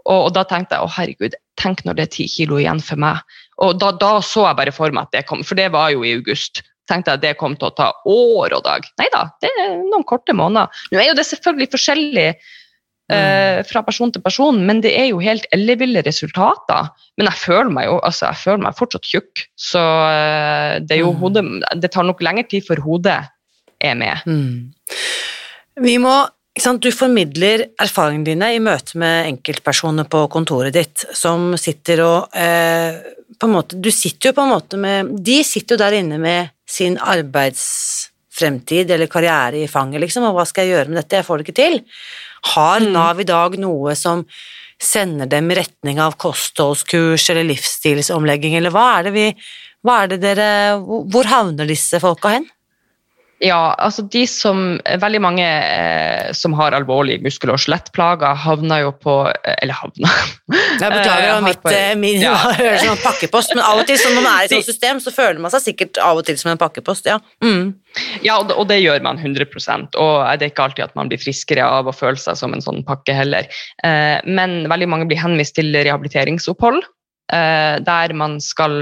[0.10, 3.02] og, og, da tenkte jeg å herregud, tenk når det er ti kilo igjen for
[3.02, 3.22] meg.
[3.64, 6.06] Og da, da, så jeg bare for meg at det kom, for det var jo
[6.08, 6.64] i august.
[6.90, 8.88] Tenkte jeg at det kom til å ta år og dag.
[9.02, 10.82] Nei da, det er noen korte måneder.
[10.90, 15.22] Nå er jo det selvfølgelig forskjellig eh, fra person til person, men det er jo
[15.22, 16.90] helt elleville resultater.
[17.20, 21.22] Men jeg føler meg jo altså, jeg føler meg fortsatt tjukk, så uh, det, mm.
[21.22, 21.46] hodet,
[21.84, 23.22] det tar nok lengre tid før hodet
[23.80, 24.26] er med.
[24.26, 24.72] Mm.
[25.86, 26.16] Vi må
[26.60, 33.00] Du formidler erfaringene dine i møte med enkeltpersoner på kontoret ditt som sitter og eh,
[33.40, 36.20] på en måte, Du sitter jo på en måte med De sitter jo der inne
[36.20, 41.18] med sin arbeidsfremtid eller karriere i fanget, liksom, og hva skal jeg gjøre med dette,
[41.18, 41.80] jeg får det ikke til.
[42.54, 42.92] Har mm.
[42.94, 44.26] Nav i dag noe som
[44.80, 49.26] sender dem i retning av kostholdskurs eller livsstilsomlegging, eller hva er det vi
[49.86, 50.50] hva er det dere,
[50.84, 52.48] Hvor havner disse folka hen?
[53.40, 58.92] Ja, altså de som, Veldig mange eh, som har alvorlige muskel- og skjelettplager, havner jo
[59.00, 60.12] på eh, Eller havner
[60.52, 62.34] Jeg beklager, det var mitt, på, eh, min ja.
[62.60, 65.00] høres som en pakkepost, men av og til som man er i et sånt system,
[65.04, 67.08] så føler man seg sikkert av og til som en pakkepost.
[67.08, 67.64] Ja, mm.
[68.28, 71.12] ja og, det, og, det, gjør man 100% og det er ikke alltid at man
[71.12, 73.48] blir friskere av å føle seg som en sånn pakke heller.
[73.88, 76.84] Eh, men veldig mange blir henvist til rehabiliteringsopphold,
[77.32, 78.82] eh, der man skal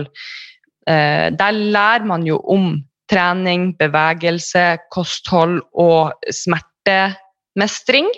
[0.89, 2.71] eh, Der lærer man jo om
[3.11, 8.11] trening, bevegelse, kosthold og smertemestring.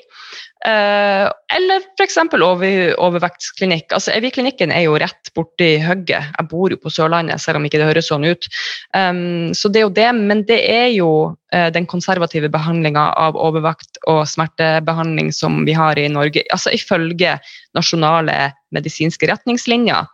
[0.60, 2.18] Uh, eller f.eks.
[2.36, 3.94] Over, overvektsklinikk.
[3.96, 6.34] Altså, Evy-klinikken er jo rett borti hugget.
[6.36, 8.50] Jeg bor jo på Sørlandet, selv om ikke det høres sånn ut.
[8.92, 13.40] Um, så det er jo det, men det er jo uh, den konservative behandlinga av
[13.40, 16.44] overvekt og smertebehandling som vi har i Norge.
[16.52, 17.38] Altså ifølge
[17.78, 20.12] nasjonale medisinske retningslinjer,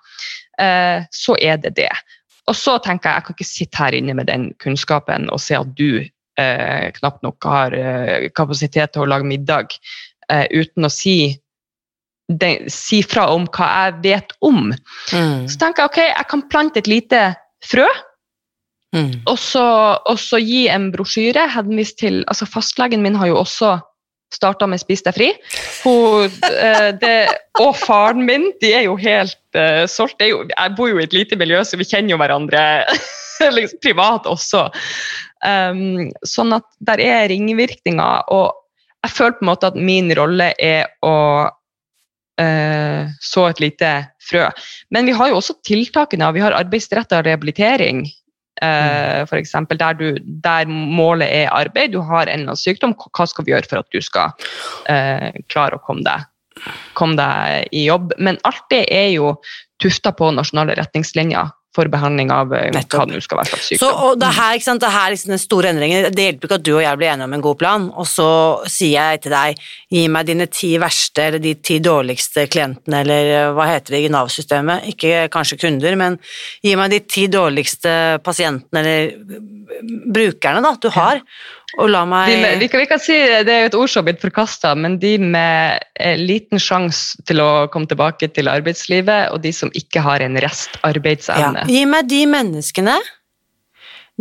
[0.62, 1.90] uh, så er det det.
[2.50, 5.58] Og så tenker jeg jeg kan ikke sitte her inne med den kunnskapen og se
[5.58, 9.74] at du eh, knapt nok har eh, kapasitet til å lage middag,
[10.30, 11.34] eh, uten å si,
[12.30, 14.70] de, si fra om hva jeg vet om.
[15.14, 15.48] Mm.
[15.50, 17.24] Så tenker jeg ok, jeg kan plante et lite
[17.66, 17.88] frø.
[18.96, 19.12] Mm.
[19.28, 19.66] Og, så,
[19.98, 23.74] og, så, gi en brosjyre henvist til altså Fastlegen min har jo også
[24.36, 25.30] starta med Spis deg fri.
[25.84, 27.16] Hun, eh, det,
[27.62, 30.22] og faren min, de er jo helt uh, solgt.
[30.22, 32.62] Jeg bor jo i et lite miljø, så vi kjenner jo hverandre
[33.58, 34.68] liksom, privat også.
[35.46, 38.28] Um, sånn at der er ringvirkninger.
[38.36, 38.52] Og
[39.06, 41.16] jeg føler på en måte at min rolle er å
[42.42, 43.92] eh, så et lite
[44.30, 44.48] frø.
[44.90, 46.32] Men vi har jo også tiltakene.
[46.36, 48.06] Vi har arbeidsretta rehabilitering.
[48.64, 53.46] Eh, for eksempel, der, du, der målet er arbeid, du har en sykdom, hva skal
[53.46, 54.32] vi gjøre for at du skal
[54.92, 56.24] eh, klare å komme deg,
[56.96, 58.16] komme deg i jobb?
[58.18, 59.36] Men alt det er jo
[59.84, 63.76] tufta på nasjonale retningslinjer for behandling av eh, hva det nå skal være slags Så,
[63.76, 64.04] sykdom.
[64.08, 66.08] og det er her, ikke sant, det er her liksom den store endringen.
[66.16, 68.30] Det hjelper ikke at du og jeg blir enige om en god plan, og så
[68.72, 69.66] sier jeg til deg
[69.98, 74.06] gi meg dine ti verste eller de ti dårligste klientene, eller eh, hva heter det
[74.06, 76.18] i Nav-systemet, ikke kanskje kunder, men
[76.64, 79.46] gi meg de ti dårligste pasientene eller eh,
[80.16, 81.22] brukerne da, du har,
[81.76, 83.92] og la meg De med, vi, kan, vi kan si Det er jo et ord
[83.92, 85.82] som har blitt forkasta, men de med
[86.22, 90.38] liten sjanse til å komme tilbake til arbeidslivet, og de som ikke har en
[91.60, 92.96] ja, Gi meg de menneskene,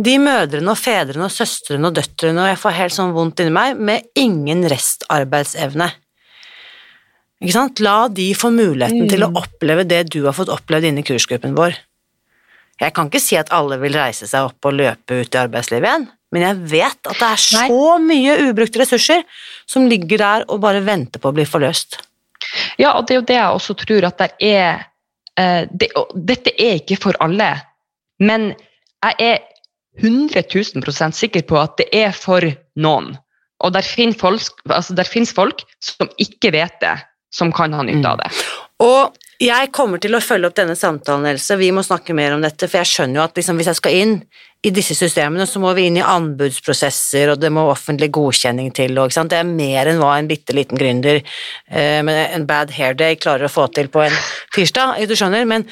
[0.01, 3.53] de mødrene og fedrene og søstrene og døtrene, og jeg får helt sånn vondt inni
[3.55, 5.91] meg, med ingen restarbeidsevne.
[7.43, 7.79] Ikke sant?
[7.83, 9.37] La de få muligheten til å Mm.
[9.41, 11.75] oppleve det du har fått opplevd inne i kursgruppen vår.
[12.81, 15.83] Jeg kan ikke si at alle vil reise seg opp og løpe ut i arbeidslivet
[15.87, 17.35] igjen, men jeg vet at det er
[17.69, 19.23] så mye ubrukte ressurser
[19.65, 21.99] som ligger der og bare venter på å bli forløst.
[22.77, 24.85] Ja, og det er jo det jeg også tror at det er
[25.35, 27.49] det, og Dette er ikke for alle,
[28.23, 28.53] men
[29.03, 29.43] jeg er
[29.99, 30.43] 100
[30.75, 32.43] 000 sikker på at det er for
[32.79, 33.13] noen.
[33.63, 36.95] Og der finnes folk, altså der finnes folk som ikke vet det,
[37.35, 38.31] som kan ha nytte av det.
[38.83, 41.57] Og jeg kommer til å følge opp denne samtalen, Else.
[41.59, 43.97] Vi må snakke mer om dette, for jeg skjønner jo at liksom, hvis jeg skal
[43.99, 44.13] inn
[44.65, 48.95] i disse systemene, så må vi inn i anbudsprosesser, og det må offentlig godkjenning til.
[49.01, 49.11] Og?
[49.13, 53.19] Det er mer enn hva en bitte liten gründer eh, med en bad hair day
[53.19, 54.17] klarer å få til på en
[54.55, 55.45] tirsdag, du skjønner.
[55.49, 55.67] Men,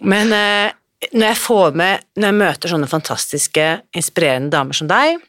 [0.00, 0.74] men eh,
[1.12, 5.20] når jeg får med, når jeg møter sånne fantastiske, inspirerende damer som deg,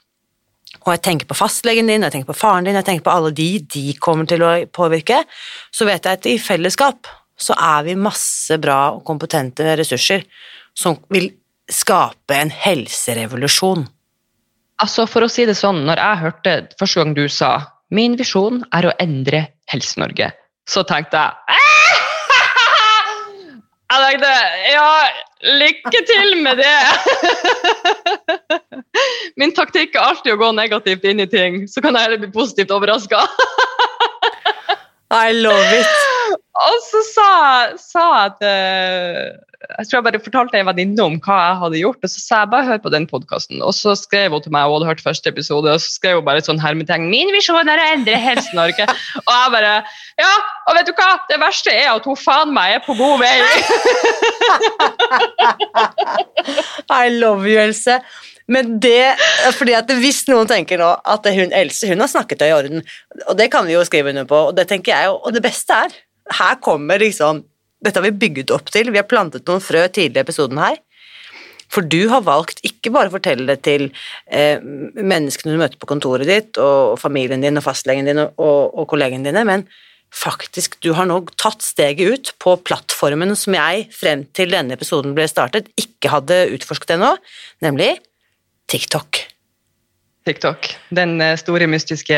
[0.86, 3.36] og jeg tenker på fastlegen din, jeg tenker på faren din, jeg tenker på alle
[3.36, 5.20] de de kommer til å påvirke,
[5.74, 10.26] så vet jeg at i fellesskap så er vi masse bra og kompetente ressurser
[10.78, 11.30] som vil
[11.72, 13.86] skape en helserevolusjon.
[14.82, 17.52] Altså, For å si det sånn, når jeg hørte første gang du sa
[17.90, 20.32] 'min visjon er å endre Helse-Norge',
[20.68, 21.34] så tenkte jeg
[23.88, 24.34] Jeg tenkte
[24.68, 24.90] ja,
[25.48, 26.80] lykke til med det!
[29.40, 32.32] Min taktikk er alltid å gå negativt inn i ting, så kan jeg heller bli
[32.34, 33.24] positivt overraska.
[35.24, 36.07] I love it!
[36.58, 37.30] Og så sa,
[37.78, 39.26] sa at eh,
[39.78, 42.34] Jeg tror jeg bare fortalte ei venninne om hva jeg hadde gjort, og så sa
[42.42, 43.58] jeg bare hør på den podkasten.
[43.66, 46.28] Og så skrev hun til meg, hun hadde hørt første episode, og så skrev hun
[46.28, 48.88] bare et sånn hermetegn 'Min visjon er å endre Helse-Norge'.
[49.26, 49.76] og jeg bare
[50.18, 50.34] Ja,
[50.70, 51.12] og vet du hva?
[51.30, 53.38] Det verste er at hun faen meg er på god vei.
[57.04, 57.96] I love you, Else.
[58.48, 59.18] Men det,
[59.58, 62.84] fordi at hvis noen tenker nå at hun Else hun har snakket i orden,
[63.28, 65.44] og det kan vi jo skrive under på, og det tenker jeg jo, og det
[65.44, 65.96] beste er,
[66.40, 67.44] her kommer liksom,
[67.84, 70.80] dette har vi bygget opp til, vi har plantet noen frø tidligere i episoden her,
[71.72, 73.90] for du har valgt ikke bare å fortelle det til
[74.32, 78.86] eh, menneskene du møter på kontoret ditt, og familien din, og fastlegen din, og, og,
[78.90, 79.66] kollegene dine, men
[80.16, 85.16] faktisk, du har nå tatt steget ut på plattformen som jeg frem til denne episoden
[85.18, 87.12] ble startet, ikke hadde utforsket ennå,
[87.66, 87.98] nemlig
[88.72, 89.26] TikTok.
[90.28, 90.72] TikTok.
[90.96, 92.18] Den eh, store, mystiske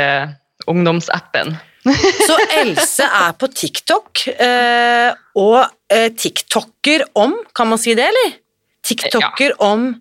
[0.70, 1.57] ungdomsappen.
[2.28, 5.10] Så Else er på TikTok, eh,
[5.40, 5.60] og
[5.94, 8.38] eh, TikToker om, kan man si det, eller?
[8.86, 9.92] TikToker om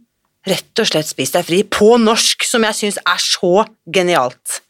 [0.48, 3.52] rett og slett Spis deg fri, på norsk, som jeg syns er så
[3.94, 4.60] genialt.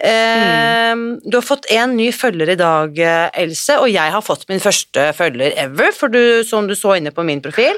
[0.00, 2.98] Eh, Du har fått en ny følger i dag,
[3.34, 7.12] Else, og jeg har fått min første følger ever, for du, som du så inne
[7.14, 7.76] på min profil,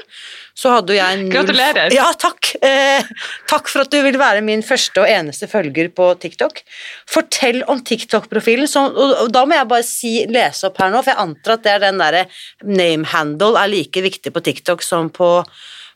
[0.57, 1.93] så hadde jeg null Gratulerer.
[1.95, 2.53] Ja, takk.
[2.61, 3.03] Eh,
[3.49, 6.61] takk for at du vil være min første og eneste følger på TikTok.
[7.09, 11.13] Fortell om TikTok-profilen, og og da må jeg bare si, lese opp her nå, for
[11.13, 12.25] jeg antar at det er den derre
[12.63, 15.39] name handle er like viktig på TikTok som på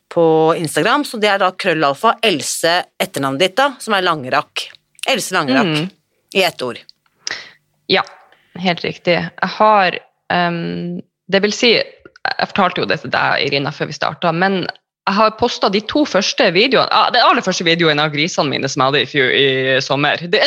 [0.07, 4.69] på Instagram, så det er da krøllalfa Else etternavnet ditt, da, som er Langerakk.
[5.07, 5.65] Else Langerak.
[5.65, 5.89] Mm.
[6.33, 6.79] i ett ord.
[7.87, 8.03] Ja,
[8.59, 9.15] helt riktig.
[9.15, 9.99] Jeg har
[10.33, 10.99] um,
[11.31, 14.65] Det vil si, jeg fortalte jo det til deg, Irina, før vi starta, men
[15.07, 18.67] jeg har posta de to første videoene ah, Den aller første videoen av grisene mine
[18.67, 20.23] som jeg hadde i, fjor, i sommer.
[20.33, 20.43] Det,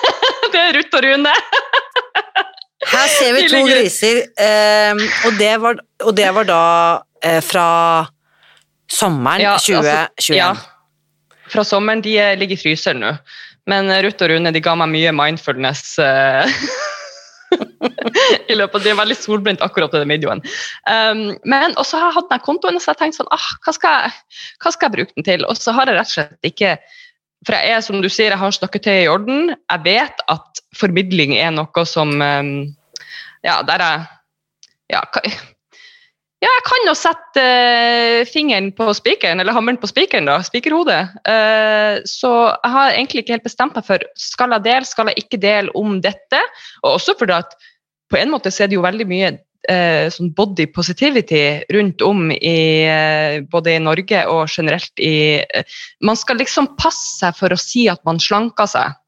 [0.54, 1.34] det er Ruth og Rune.
[2.94, 6.62] Her ser vi to griser, um, og, det var, og det var da
[7.00, 7.68] uh, fra
[8.92, 10.52] sommeren Ja, altså, ja.
[11.50, 12.04] Fra sommeren.
[12.04, 13.14] De ligger i fryseren nå.
[13.70, 15.98] Men eh, Ruth og Rune de ga meg mye mindfulness.
[16.02, 16.58] eh,
[18.50, 20.42] i løpet av, De er veldig solblindt akkurat i den videoen.
[20.90, 23.96] Um, men også har jeg hatt den kontoen, så jeg tenkte sånn, ah, hva, skal
[24.02, 25.46] jeg, hva skal jeg bruke den til?
[25.48, 26.76] Og så har jeg rett og slett ikke
[27.44, 29.50] For jeg er, som du sier, jeg har snakketøyet i orden.
[29.52, 32.54] Jeg vet at formidling er noe som um,
[33.44, 34.06] ja, der er
[34.92, 35.02] ja,
[36.44, 40.40] ja, jeg kan jo sette eh, fingeren på spikeren, eller hammeren på spikeren, da.
[40.44, 41.00] Spikerhodet.
[41.30, 45.24] Eh, så jeg har egentlig ikke helt bestemt meg for skal jeg dele, skal jeg
[45.24, 46.40] ikke dele om dette.
[46.82, 47.54] Og også fordi at
[48.12, 49.30] på en måte så er det jo veldig mye
[49.72, 52.58] eh, sånn body positivity rundt om i
[53.54, 55.40] både i Norge og generelt i
[56.04, 59.00] Man skal liksom passe seg for å si at man slanker seg.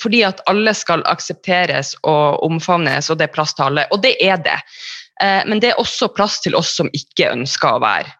[0.00, 3.84] Fordi at alle skal aksepteres og omfavnes, og det er plass til alle.
[3.94, 4.56] Og det er det.
[5.22, 8.10] Eh, men det er også plass til oss som ikke ønsker å være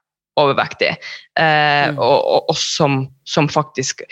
[0.40, 0.96] overvektige,
[1.38, 1.98] Eh, Mm.
[1.98, 4.02] og, og oss som, som faktisk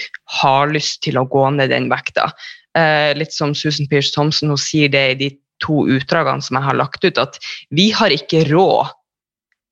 [0.40, 2.30] har lyst til å gå ned den vekta.
[2.76, 5.30] Eh, litt som Susan Pierce Thompson, hun sier det i de
[5.60, 7.36] to utdragene som jeg har lagt ut, at
[7.70, 8.88] vi har ikke råd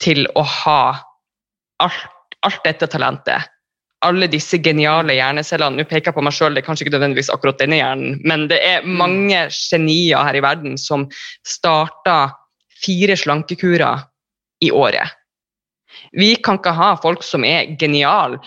[0.04, 0.82] til å ha
[1.80, 2.04] alt,
[2.44, 3.48] alt dette talentet.
[4.04, 5.80] Alle disse geniale hjernecellene.
[5.80, 8.46] Nå peker jeg på meg sjøl, det er kanskje ikke nødvendigvis akkurat denne hjernen, men
[8.52, 11.08] det er mange genier her i verden som
[11.48, 12.34] starta
[12.85, 14.05] fire slankekurer
[14.64, 15.14] i året.
[16.12, 18.39] Vi kan ikke ha folk som er geniale,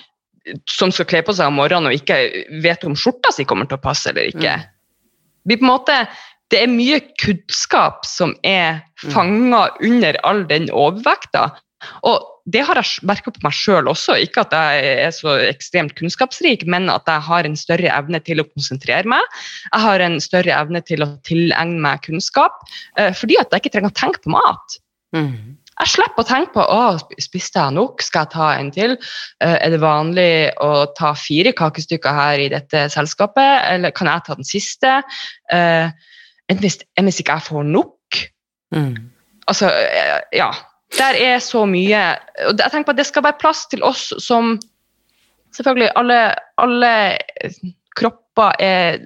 [0.70, 2.18] som skal kle på seg om morgenen og ikke
[2.64, 4.56] vet om skjorta si kommer til å passe eller ikke.
[4.58, 4.70] Mm.
[5.50, 5.98] Vi på en måte,
[6.54, 9.14] det er mye kunnskap som er Mm.
[9.82, 11.56] under all den overvekta.
[12.08, 14.18] Og det har jeg merka på meg sjøl også.
[14.24, 18.42] Ikke at jeg er så ekstremt kunnskapsrik, men at jeg har en større evne til
[18.42, 19.42] å konsentrere meg.
[19.70, 22.62] Jeg har en større evne til å tilegne meg kunnskap,
[22.98, 24.80] eh, fordi at jeg ikke trenger å tenke på mat.
[25.16, 25.58] Mm.
[25.82, 26.82] Jeg slipper å tenke på å,
[27.24, 28.98] spiste jeg nok, skal jeg ta en til?
[29.42, 34.26] Eh, er det vanlig å ta fire kakestykker her i dette selskapet, eller kan jeg
[34.28, 35.00] ta den siste?
[35.52, 35.90] Eh,
[36.52, 38.22] enn hvis, enn hvis ikke jeg får nok?
[38.76, 38.94] Mm.
[39.50, 39.72] Altså,
[40.36, 40.52] ja.
[40.98, 42.02] Der er så mye
[42.48, 44.58] og Jeg tenker på at det skal være plass til oss som
[45.56, 46.18] Selvfølgelig, alle,
[46.64, 46.92] alle
[48.00, 49.00] kropper er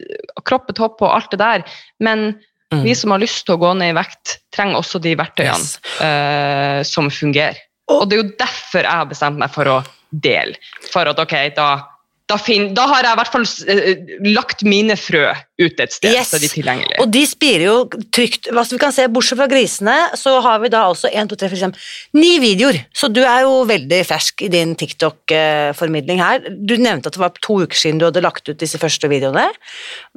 [0.46, 1.64] Kropp er topp og alt det der,
[2.00, 2.36] men
[2.74, 2.82] Mm.
[2.82, 5.76] vi som har lyst til å gå ned i vekt, trenger også de verktøyene Yes.
[6.02, 7.56] uh, som fungerer.
[7.88, 10.56] Og- Og det er jo derfor jeg har bestemt meg for å dele.
[10.92, 11.84] For at ok, da,
[12.26, 15.28] da, fin, da har jeg i hvert fall eh, lagt mine frø
[15.62, 16.32] ut et sted, Yes.
[16.32, 16.98] så er de tilgjengelige.
[17.04, 17.76] Og de spirer jo
[18.12, 18.50] trygt.
[18.52, 21.52] Hva vi kan se, Bortsett fra grisene, så har vi da også 1, 2, 3,
[21.54, 21.76] 4, 5,
[22.18, 22.82] ni videoer.
[22.98, 26.44] Så du er jo veldig fersk i din TikTok-formidling her.
[26.66, 29.48] Du nevnte at det var to uker siden du hadde lagt ut disse første videoene,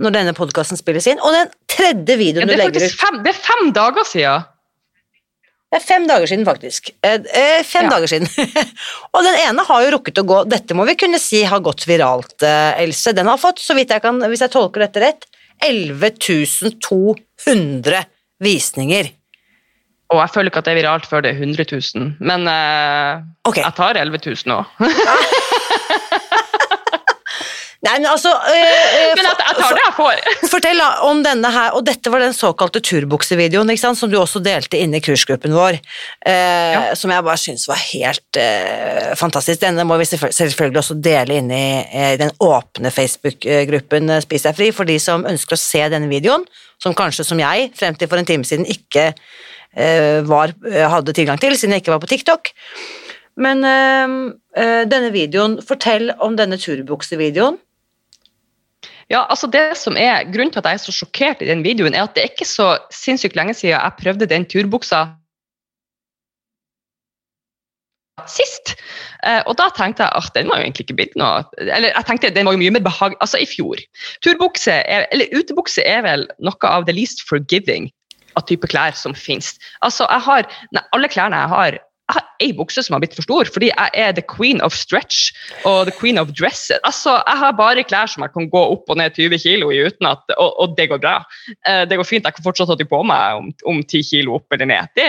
[0.01, 1.21] når denne podcasten spilles inn.
[1.21, 3.73] Og den tredje Ja, videoen det, du er legger faktisk ut fem, det er fem
[3.77, 4.49] dager siden.
[5.69, 6.89] Det er fem dager siden, faktisk.
[7.05, 7.91] Eh, eh, fem Ja.
[7.93, 8.29] dager siden.
[9.15, 11.85] og den ene har jo rukket å gå Dette må vi kunne si har gått
[11.89, 13.13] viralt, eh, Else.
[13.13, 15.29] Den har fått, så vidt jeg kan, hvis jeg tolker dette rett,
[15.61, 18.05] 11 200
[18.41, 19.13] visninger.
[20.09, 23.21] Og jeg føler ikke at det er viralt før det er 100 000, men eh,
[23.45, 23.61] okay.
[23.67, 24.65] jeg tar 11 000 òg.
[27.89, 30.21] Nei, men altså øh, eh, men jeg, tar det jeg får.
[30.53, 34.43] Fortell om denne her, og dette var den såkalte turbuksevideoen, ikke sant, som du også
[34.45, 35.79] delte inne i kursgruppen vår,
[36.29, 36.37] eh,
[36.75, 36.83] Ja.
[36.99, 39.63] som jeg bare synes var helt eh, fantastisk.
[39.65, 44.45] Denne må vi selvføl- selvfølgelig også dele inne i eh, den åpne Facebook-gruppen eh, Spis
[44.45, 46.45] deg fri, for de som ønsker å se denne videoen,
[46.83, 49.09] som kanskje som jeg, frem til for en time siden, ikke
[49.77, 50.53] eh, var,
[50.93, 52.53] hadde tilgang til, siden jeg ikke var på TikTok.
[53.39, 57.57] Men øh, denne videoen, fortell om denne turbuksevideoen.
[59.09, 61.95] Ja, altså det som er Grunnen til at jeg er så sjokkert i den videoen,
[61.97, 65.07] er at det er ikke så sinnssykt lenge siden jeg prøvde den turbuksa
[68.27, 68.75] sist.
[69.27, 72.07] Eh, og da tenkte jeg at den var jo egentlig ikke blitt noe Eller jeg
[72.07, 73.15] tenkte den var jo mye mer behag...
[73.23, 73.81] Altså, i fjor.
[74.25, 77.89] Turbukse, er, eller utebukse, er vel noe av the least forgiving
[78.39, 79.55] av type klær som finnes.
[79.87, 81.79] Altså, jeg har nei, Alle klærne jeg har
[82.45, 85.33] ei bukse som har blitt for stor, fordi jeg er the queen of stretch
[85.67, 86.79] og the queen of dresses.
[86.87, 89.81] Altså, jeg har bare klær som jeg kan gå opp og ned 20 kilo i,
[89.89, 91.17] uten at, og, og det går bra.
[91.67, 94.39] Eh, det går fint, jeg kan fortsatt ha de på meg om, om 10 kilo
[94.39, 94.93] opp eller ned.
[94.99, 95.09] Det,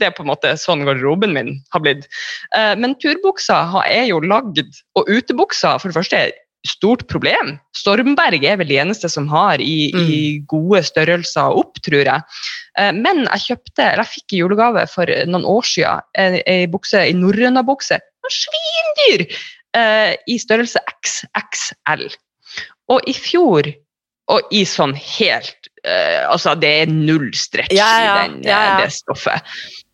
[0.00, 2.08] det er på en måte sånn garderoben min har blitt.
[2.56, 4.62] Eh, men turbuksa har- er jo lagd,
[4.96, 6.34] og utebuksa for det første er
[6.66, 7.52] stort problem.
[7.78, 10.16] Stormberg er vel de eneste som har i, i
[10.50, 12.24] gode størrelser opp, tror jeg.
[12.78, 16.70] Eh, Men jeg kjøpte, eller jeg fikk i julegave for noen år siden en, en
[16.72, 17.98] bukse, en norrøna bukse.
[18.32, 19.26] Svindyr!
[19.76, 22.06] eh, I størrelse XXL.
[22.92, 23.66] Og i fjor,
[24.30, 28.60] og i sånn helt eh, Altså, det er null stretch Ja, ja, i den, ja,
[28.80, 29.42] det stoffet.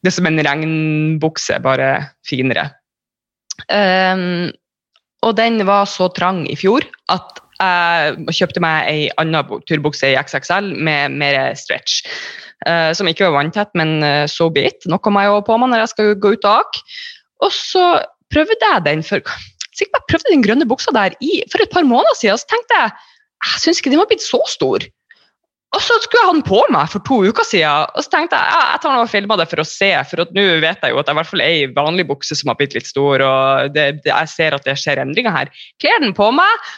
[0.03, 1.91] Det er som en regnbukse, bare
[2.27, 2.71] finere.
[3.69, 4.51] Um,
[5.23, 10.09] og den var så trang i fjor at jeg kjøpte meg ei anna bu- turbukse
[10.11, 12.01] i XXL med mer stretch.
[12.69, 14.87] Eh, som ikke var vanntett, men uh, so be it.
[14.91, 16.85] Noe må jeg jo på meg når jeg skal gå ut og ake.
[17.43, 17.87] Og så
[18.33, 19.23] prøvde jeg den for
[19.73, 22.41] sikkert jeg prøvde den grønne buksa der i, for et par måneder siden.
[22.41, 22.93] Så tenkte jeg
[23.43, 24.85] jeg syns ikke den var blitt så stor.
[25.73, 28.39] Og så skulle jeg ha den på meg for to uker siden, og så tenkte
[28.39, 29.89] jeg jeg tar noe og filmer det for å se.
[30.11, 32.53] For nå vet jeg jo at jeg i hvert fall er i vanlig bukse som
[32.53, 35.53] har blitt litt stor, og det, det, jeg ser at det skjer endringer her.
[35.81, 36.69] Kler den på meg,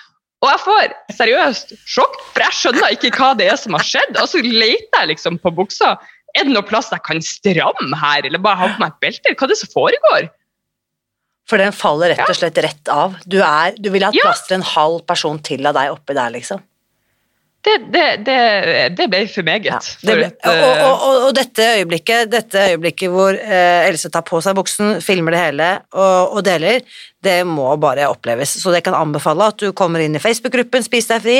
[0.45, 4.17] og jeg får seriøst sjokk, for jeg skjønner ikke hva det er som har skjedd.
[4.21, 5.95] Og så leter jeg liksom på buksa.
[6.35, 9.35] Er det noe plass jeg kan stramme her, eller bare ha på meg et belte?
[9.39, 10.29] Hva er det som foregår?
[11.51, 13.19] For den faller rett og slett rett av.
[13.29, 14.31] Du, er, du ville hatt Ja.
[14.31, 16.63] plass til en halv person til av deg oppi der, liksom.
[17.65, 18.39] Det, det, det,
[18.93, 19.87] det ble for meget.
[20.05, 24.25] Ja, ble, og, eh, og, og, og dette øyeblikket, dette øyeblikket hvor eh, Else tar
[24.29, 26.83] på seg buksen, filmer det hele og deler,
[27.25, 28.57] det må bare oppleves.
[28.61, 31.39] Så jeg kan anbefale at du kommer inn i Facebook-gruppen Spis deg fri,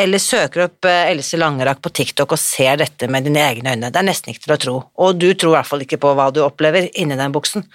[0.00, 3.92] eller søker opp eh, Else Langerak på TikTok og ser dette med dine egne øyne.
[3.94, 4.74] Det er nesten ikke til å tro.
[5.06, 7.66] Og du tror i hvert fall ikke på hva du opplever inni den buksen.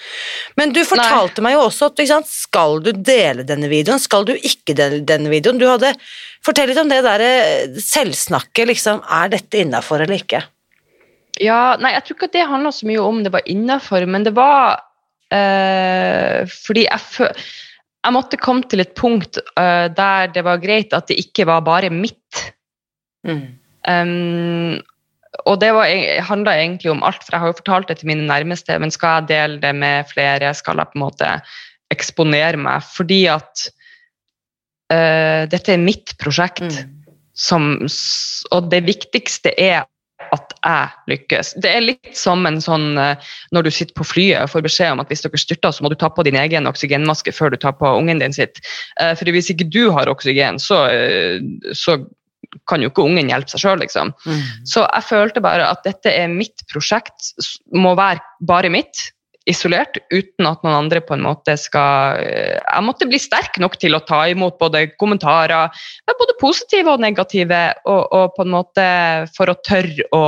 [0.60, 4.36] Men du fortalte meg jo også at sant, skal du dele denne videoen, skal du
[4.36, 5.62] ikke dele denne videoen?
[5.62, 5.96] Du hadde
[6.46, 9.02] Fortell litt om det der eh, selvsnakket, liksom.
[9.04, 10.40] Er dette innafor eller ikke?
[11.40, 14.26] Ja, nei, jeg tror ikke at det handla så mye om det var innafor, men
[14.28, 14.80] det var
[15.32, 17.34] fordi jeg.
[18.00, 21.66] Jeg måtte komme til et punkt eh, der det var greit at det ikke var
[21.68, 22.54] bare mitt.
[23.84, 24.80] Um,
[25.44, 25.72] og det
[26.26, 29.20] handla egentlig om alt, for jeg har jo fortalt det til mine nærmeste, men skal
[29.20, 31.34] jeg dele det med flere, skal jeg på en måte
[31.92, 32.88] eksponere meg?
[32.88, 33.68] Fordi at
[34.94, 36.96] uh, dette er mitt prosjekt, Mm.
[37.36, 37.88] som,
[38.52, 39.86] og det viktigste er
[40.36, 41.54] at jeg lykkes.
[41.64, 44.94] Det er litt som en sånn eh, når du sitter på flyet og får beskjed
[44.94, 47.60] om at hvis dere styrter, så må du ta på din egen oksygenmaske før du
[47.62, 48.62] tar på ungen din sitt.
[49.02, 51.40] Eh, For hvis ikke du har oksygen, så, eh,
[51.78, 52.00] så
[52.70, 54.12] kan jo ikke ungen hjelpe seg sjøl, liksom.
[54.26, 54.42] Mm.
[54.68, 57.34] Så jeg følte bare at dette er mitt prosjekt,
[57.76, 59.10] må være bare mitt,
[59.50, 63.78] isolert, uten at noen andre på en måte skal eh, Jeg måtte bli sterk nok
[63.82, 65.74] til å ta imot både kommentarer,
[66.10, 68.88] både positive og negative, og, og på en måte
[69.36, 70.26] for å tørre å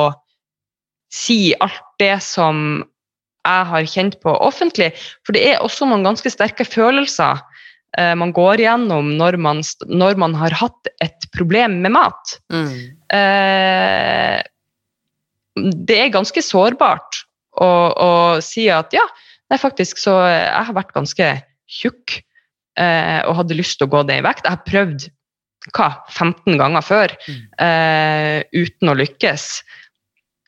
[1.11, 2.81] si alt det som
[3.41, 4.91] jeg har kjent på offentlig.
[5.25, 7.41] For det er også noen ganske sterke følelser
[7.97, 12.37] eh, man går gjennom når man, når man har hatt et problem med mat.
[12.53, 12.71] Mm.
[13.17, 14.39] Eh,
[15.57, 17.25] det er ganske sårbart
[17.59, 19.03] å, og si at ja,
[19.51, 21.31] nei, faktisk så jeg har vært ganske
[21.71, 22.19] tjukk
[22.79, 24.45] eh, og hadde lyst til å gå ned i vekt.
[24.47, 25.07] Jeg har prøvd
[25.75, 27.13] hva, 15 ganger før
[27.61, 29.49] eh, uten å lykkes.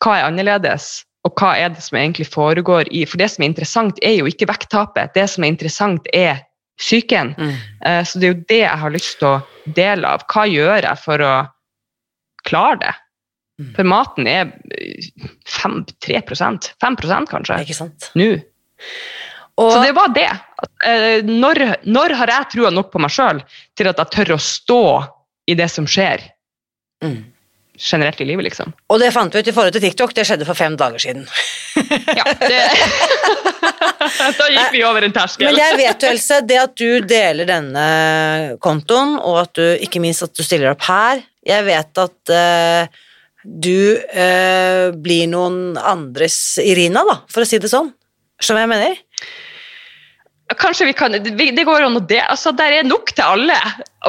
[0.03, 3.51] Hva er annerledes, og hva er det som egentlig foregår i For det som er
[3.51, 5.13] interessant, er jo ikke vekttapet.
[5.15, 6.41] Det som er interessant, er
[6.81, 7.35] psyken.
[7.37, 7.53] Mm.
[7.85, 10.25] Eh, Så det er jo det jeg har lyst til å dele av.
[10.27, 11.33] Hva gjør jeg for å
[12.43, 12.93] klare det?
[13.61, 13.73] Mm.
[13.75, 15.09] For maten er eh,
[15.61, 18.09] 5, 3 5% kanskje, Ikke sant?
[18.17, 18.31] nå.
[19.61, 20.29] Og, Så det var det.
[20.87, 23.43] Eh, Når, når har jeg trua nok på meg sjøl
[23.77, 24.81] til at jeg tør å stå
[25.45, 26.23] i det som skjer
[27.03, 27.19] mm.
[27.77, 28.71] generelt i livet, liksom?
[28.89, 31.27] og det fant vi ut i forhold til TikTok, det skjedde for fem dager siden.
[32.17, 32.61] Ja, det
[34.39, 35.47] Da gikk vi over en terskel.
[35.47, 37.85] Men jeg vet jo, Else, det at du deler denne
[38.63, 43.01] kontoen, og at du, ikke minst at du stiller opp her, jeg vet at eh,
[43.43, 47.91] du eh, blir noen andres Irina, da, for å si det sånn.
[48.41, 49.01] Skjønner du hva jeg mener?
[50.59, 52.21] Kanskje vi kan, Det går an å det.
[52.29, 53.55] Altså, der er nok til alle.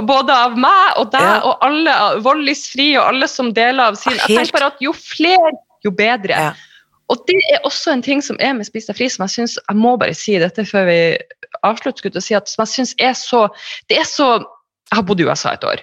[0.04, 1.40] Både av meg og deg Ja.
[1.46, 4.12] og alle voldsfri og alle som deler av sin.
[4.12, 5.54] Jeg tenker bare at Jo flere,
[5.84, 6.34] jo bedre.
[6.34, 6.52] Ja.
[7.08, 9.58] Og det er også en ting som er med Spis deg fri, som jeg synes,
[9.68, 10.98] jeg må bare si dette før vi
[11.64, 13.48] avslutter, si, at som jeg synes er så
[13.88, 15.80] Det er så Jeg har bodd i USA et år,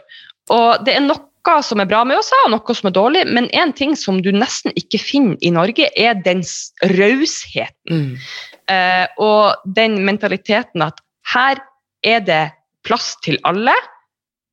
[0.50, 1.02] og det er
[1.48, 4.22] noe som er bra med USA, og noe som er dårlig, men en ting som
[4.22, 6.44] du nesten ikke finner i Norge, er den
[6.94, 7.72] rausheten.
[7.90, 8.18] Mm.
[8.72, 11.02] Eh, og den mentaliteten at
[11.34, 11.62] her
[12.04, 12.44] er det
[12.88, 13.74] plass til alle,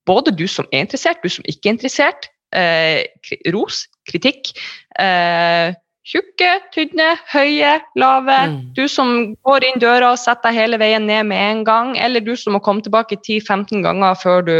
[0.08, 2.30] både du som er interessert, du som ikke er interessert.
[2.56, 3.04] Eh,
[3.52, 4.54] ros, kritikk.
[4.98, 5.74] Eh,
[6.08, 8.38] tjukke, tynne, høye, lave.
[8.48, 8.56] Mm.
[8.76, 12.24] Du som går inn døra og setter deg hele veien ned med en gang, eller
[12.24, 14.56] du som må komme tilbake 10-15 ganger før du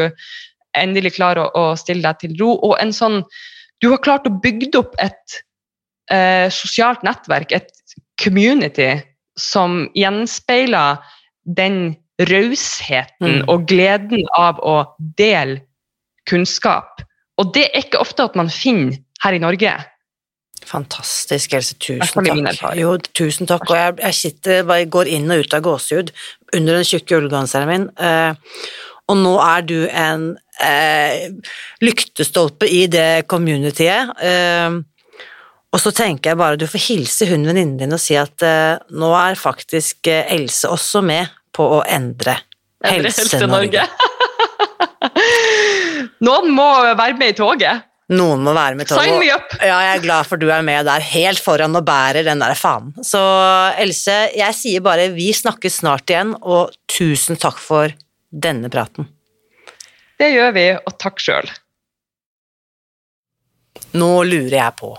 [0.83, 2.55] endelig klarer å, å stille deg til ro.
[2.71, 3.23] Og en sånn
[3.79, 5.37] Du har klart å bygge opp et
[6.11, 7.71] eh, sosialt nettverk, et
[8.19, 8.97] community,
[9.39, 10.99] som gjenspeiler
[11.47, 13.45] den rausheten Mm.
[13.49, 15.61] og gleden av å dele
[16.27, 17.05] kunnskap.
[17.39, 19.77] Og det er ikke ofte at man finner her i Norge.
[20.67, 21.77] Fantastisk, Else.
[21.79, 22.75] Tusen takk.
[22.77, 23.71] Jo, tusen takk.
[23.71, 26.11] Og jeg, jeg sitter, bare går inn og ut av gåsehud
[26.53, 27.87] under den tjukke ullgenseren min.
[27.95, 28.35] Eh,
[29.09, 31.33] og nå er du en eh,
[31.85, 34.13] lyktestolpe i det communityet.
[34.21, 34.77] Eh,
[35.69, 38.77] og så tenker jeg bare du får hilse hun venninnen din og si at eh,
[38.97, 42.37] nå er faktisk eh, Else også med på å endre
[42.79, 43.83] Endre Helse-Norge.
[46.27, 47.83] Noen må være med i toget.
[48.15, 49.05] Noen må være med, toget.
[49.05, 49.51] Sign me up!
[49.59, 52.55] Ja, jeg er glad for du er med der, helt foran og bærer den der
[52.57, 52.95] fanen.
[53.05, 53.21] Så
[53.83, 57.93] Else, jeg sier bare vi snakkes snart igjen, og tusen takk for
[58.31, 59.09] denne praten.
[60.19, 61.51] Det gjør vi, og takk sjøl.
[63.99, 64.91] Nå lurer jeg på,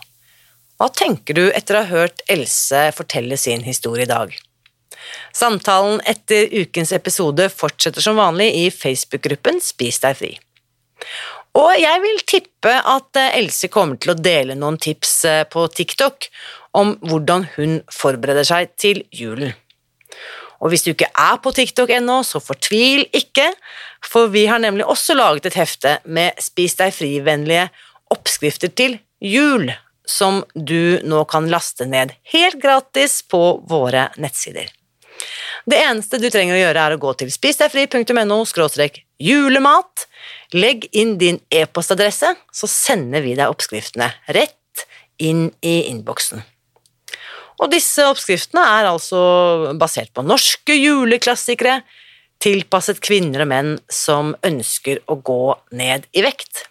[0.80, 4.32] hva tenker du etter å ha hørt Else fortelle sin historie i dag?
[5.36, 10.32] Samtalen etter ukens episode fortsetter som vanlig i Facebook-gruppen Spis deg fri.
[11.59, 16.30] Og jeg vil tippe at Else kommer til å dele noen tips eh, på TikTok
[16.80, 19.51] om hvordan hun forbereder seg til julen.
[20.60, 23.47] Og hvis du ikke er på TikTok ennå, så fortvil ikke,
[24.05, 27.70] for vi har nemlig også laget et hefte med Spis deg fri-vennlige
[28.12, 29.70] oppskrifter til jul,
[30.10, 34.68] som du nå kan laste ned helt gratis på våre nettsider.
[35.70, 38.39] Det eneste du trenger å gjøre, er å gå til spisdegfri.no
[39.20, 40.05] julemat.
[40.55, 44.88] Legg inn din e-postadresse, så sender vi deg oppskriftene rett
[45.22, 46.41] inn i innboksen.
[47.60, 49.22] Og disse oppskriftene er altså
[49.80, 51.82] basert på norske juleklassikere,
[52.39, 55.43] tilpasset kvinner og menn som ønsker å gå
[55.76, 56.70] ned i vekt.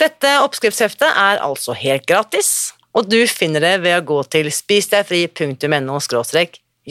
[0.00, 6.00] Dette oppskriftsheftet er altså helt gratis, og du finner det ved å gå til spisdegfri.no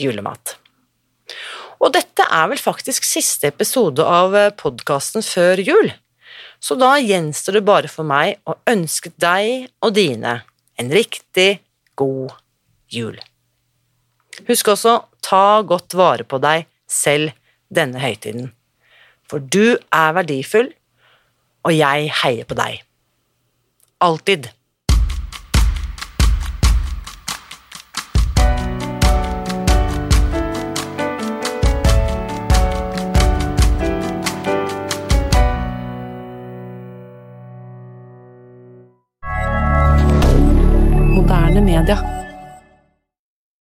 [0.00, 0.56] julemat.
[1.80, 5.92] Og dette er vel faktisk siste episode av podkasten før jul,
[6.60, 10.40] så da gjenstår det bare for meg å ønske deg og dine
[10.80, 11.58] en riktig
[12.00, 12.38] god jul.
[14.48, 17.34] Husk også, ta godt vare på deg selv
[17.70, 18.50] denne høytiden,
[19.30, 20.72] for du er verdifull,
[21.66, 22.80] og jeg heier på deg.
[24.00, 24.48] Alltid.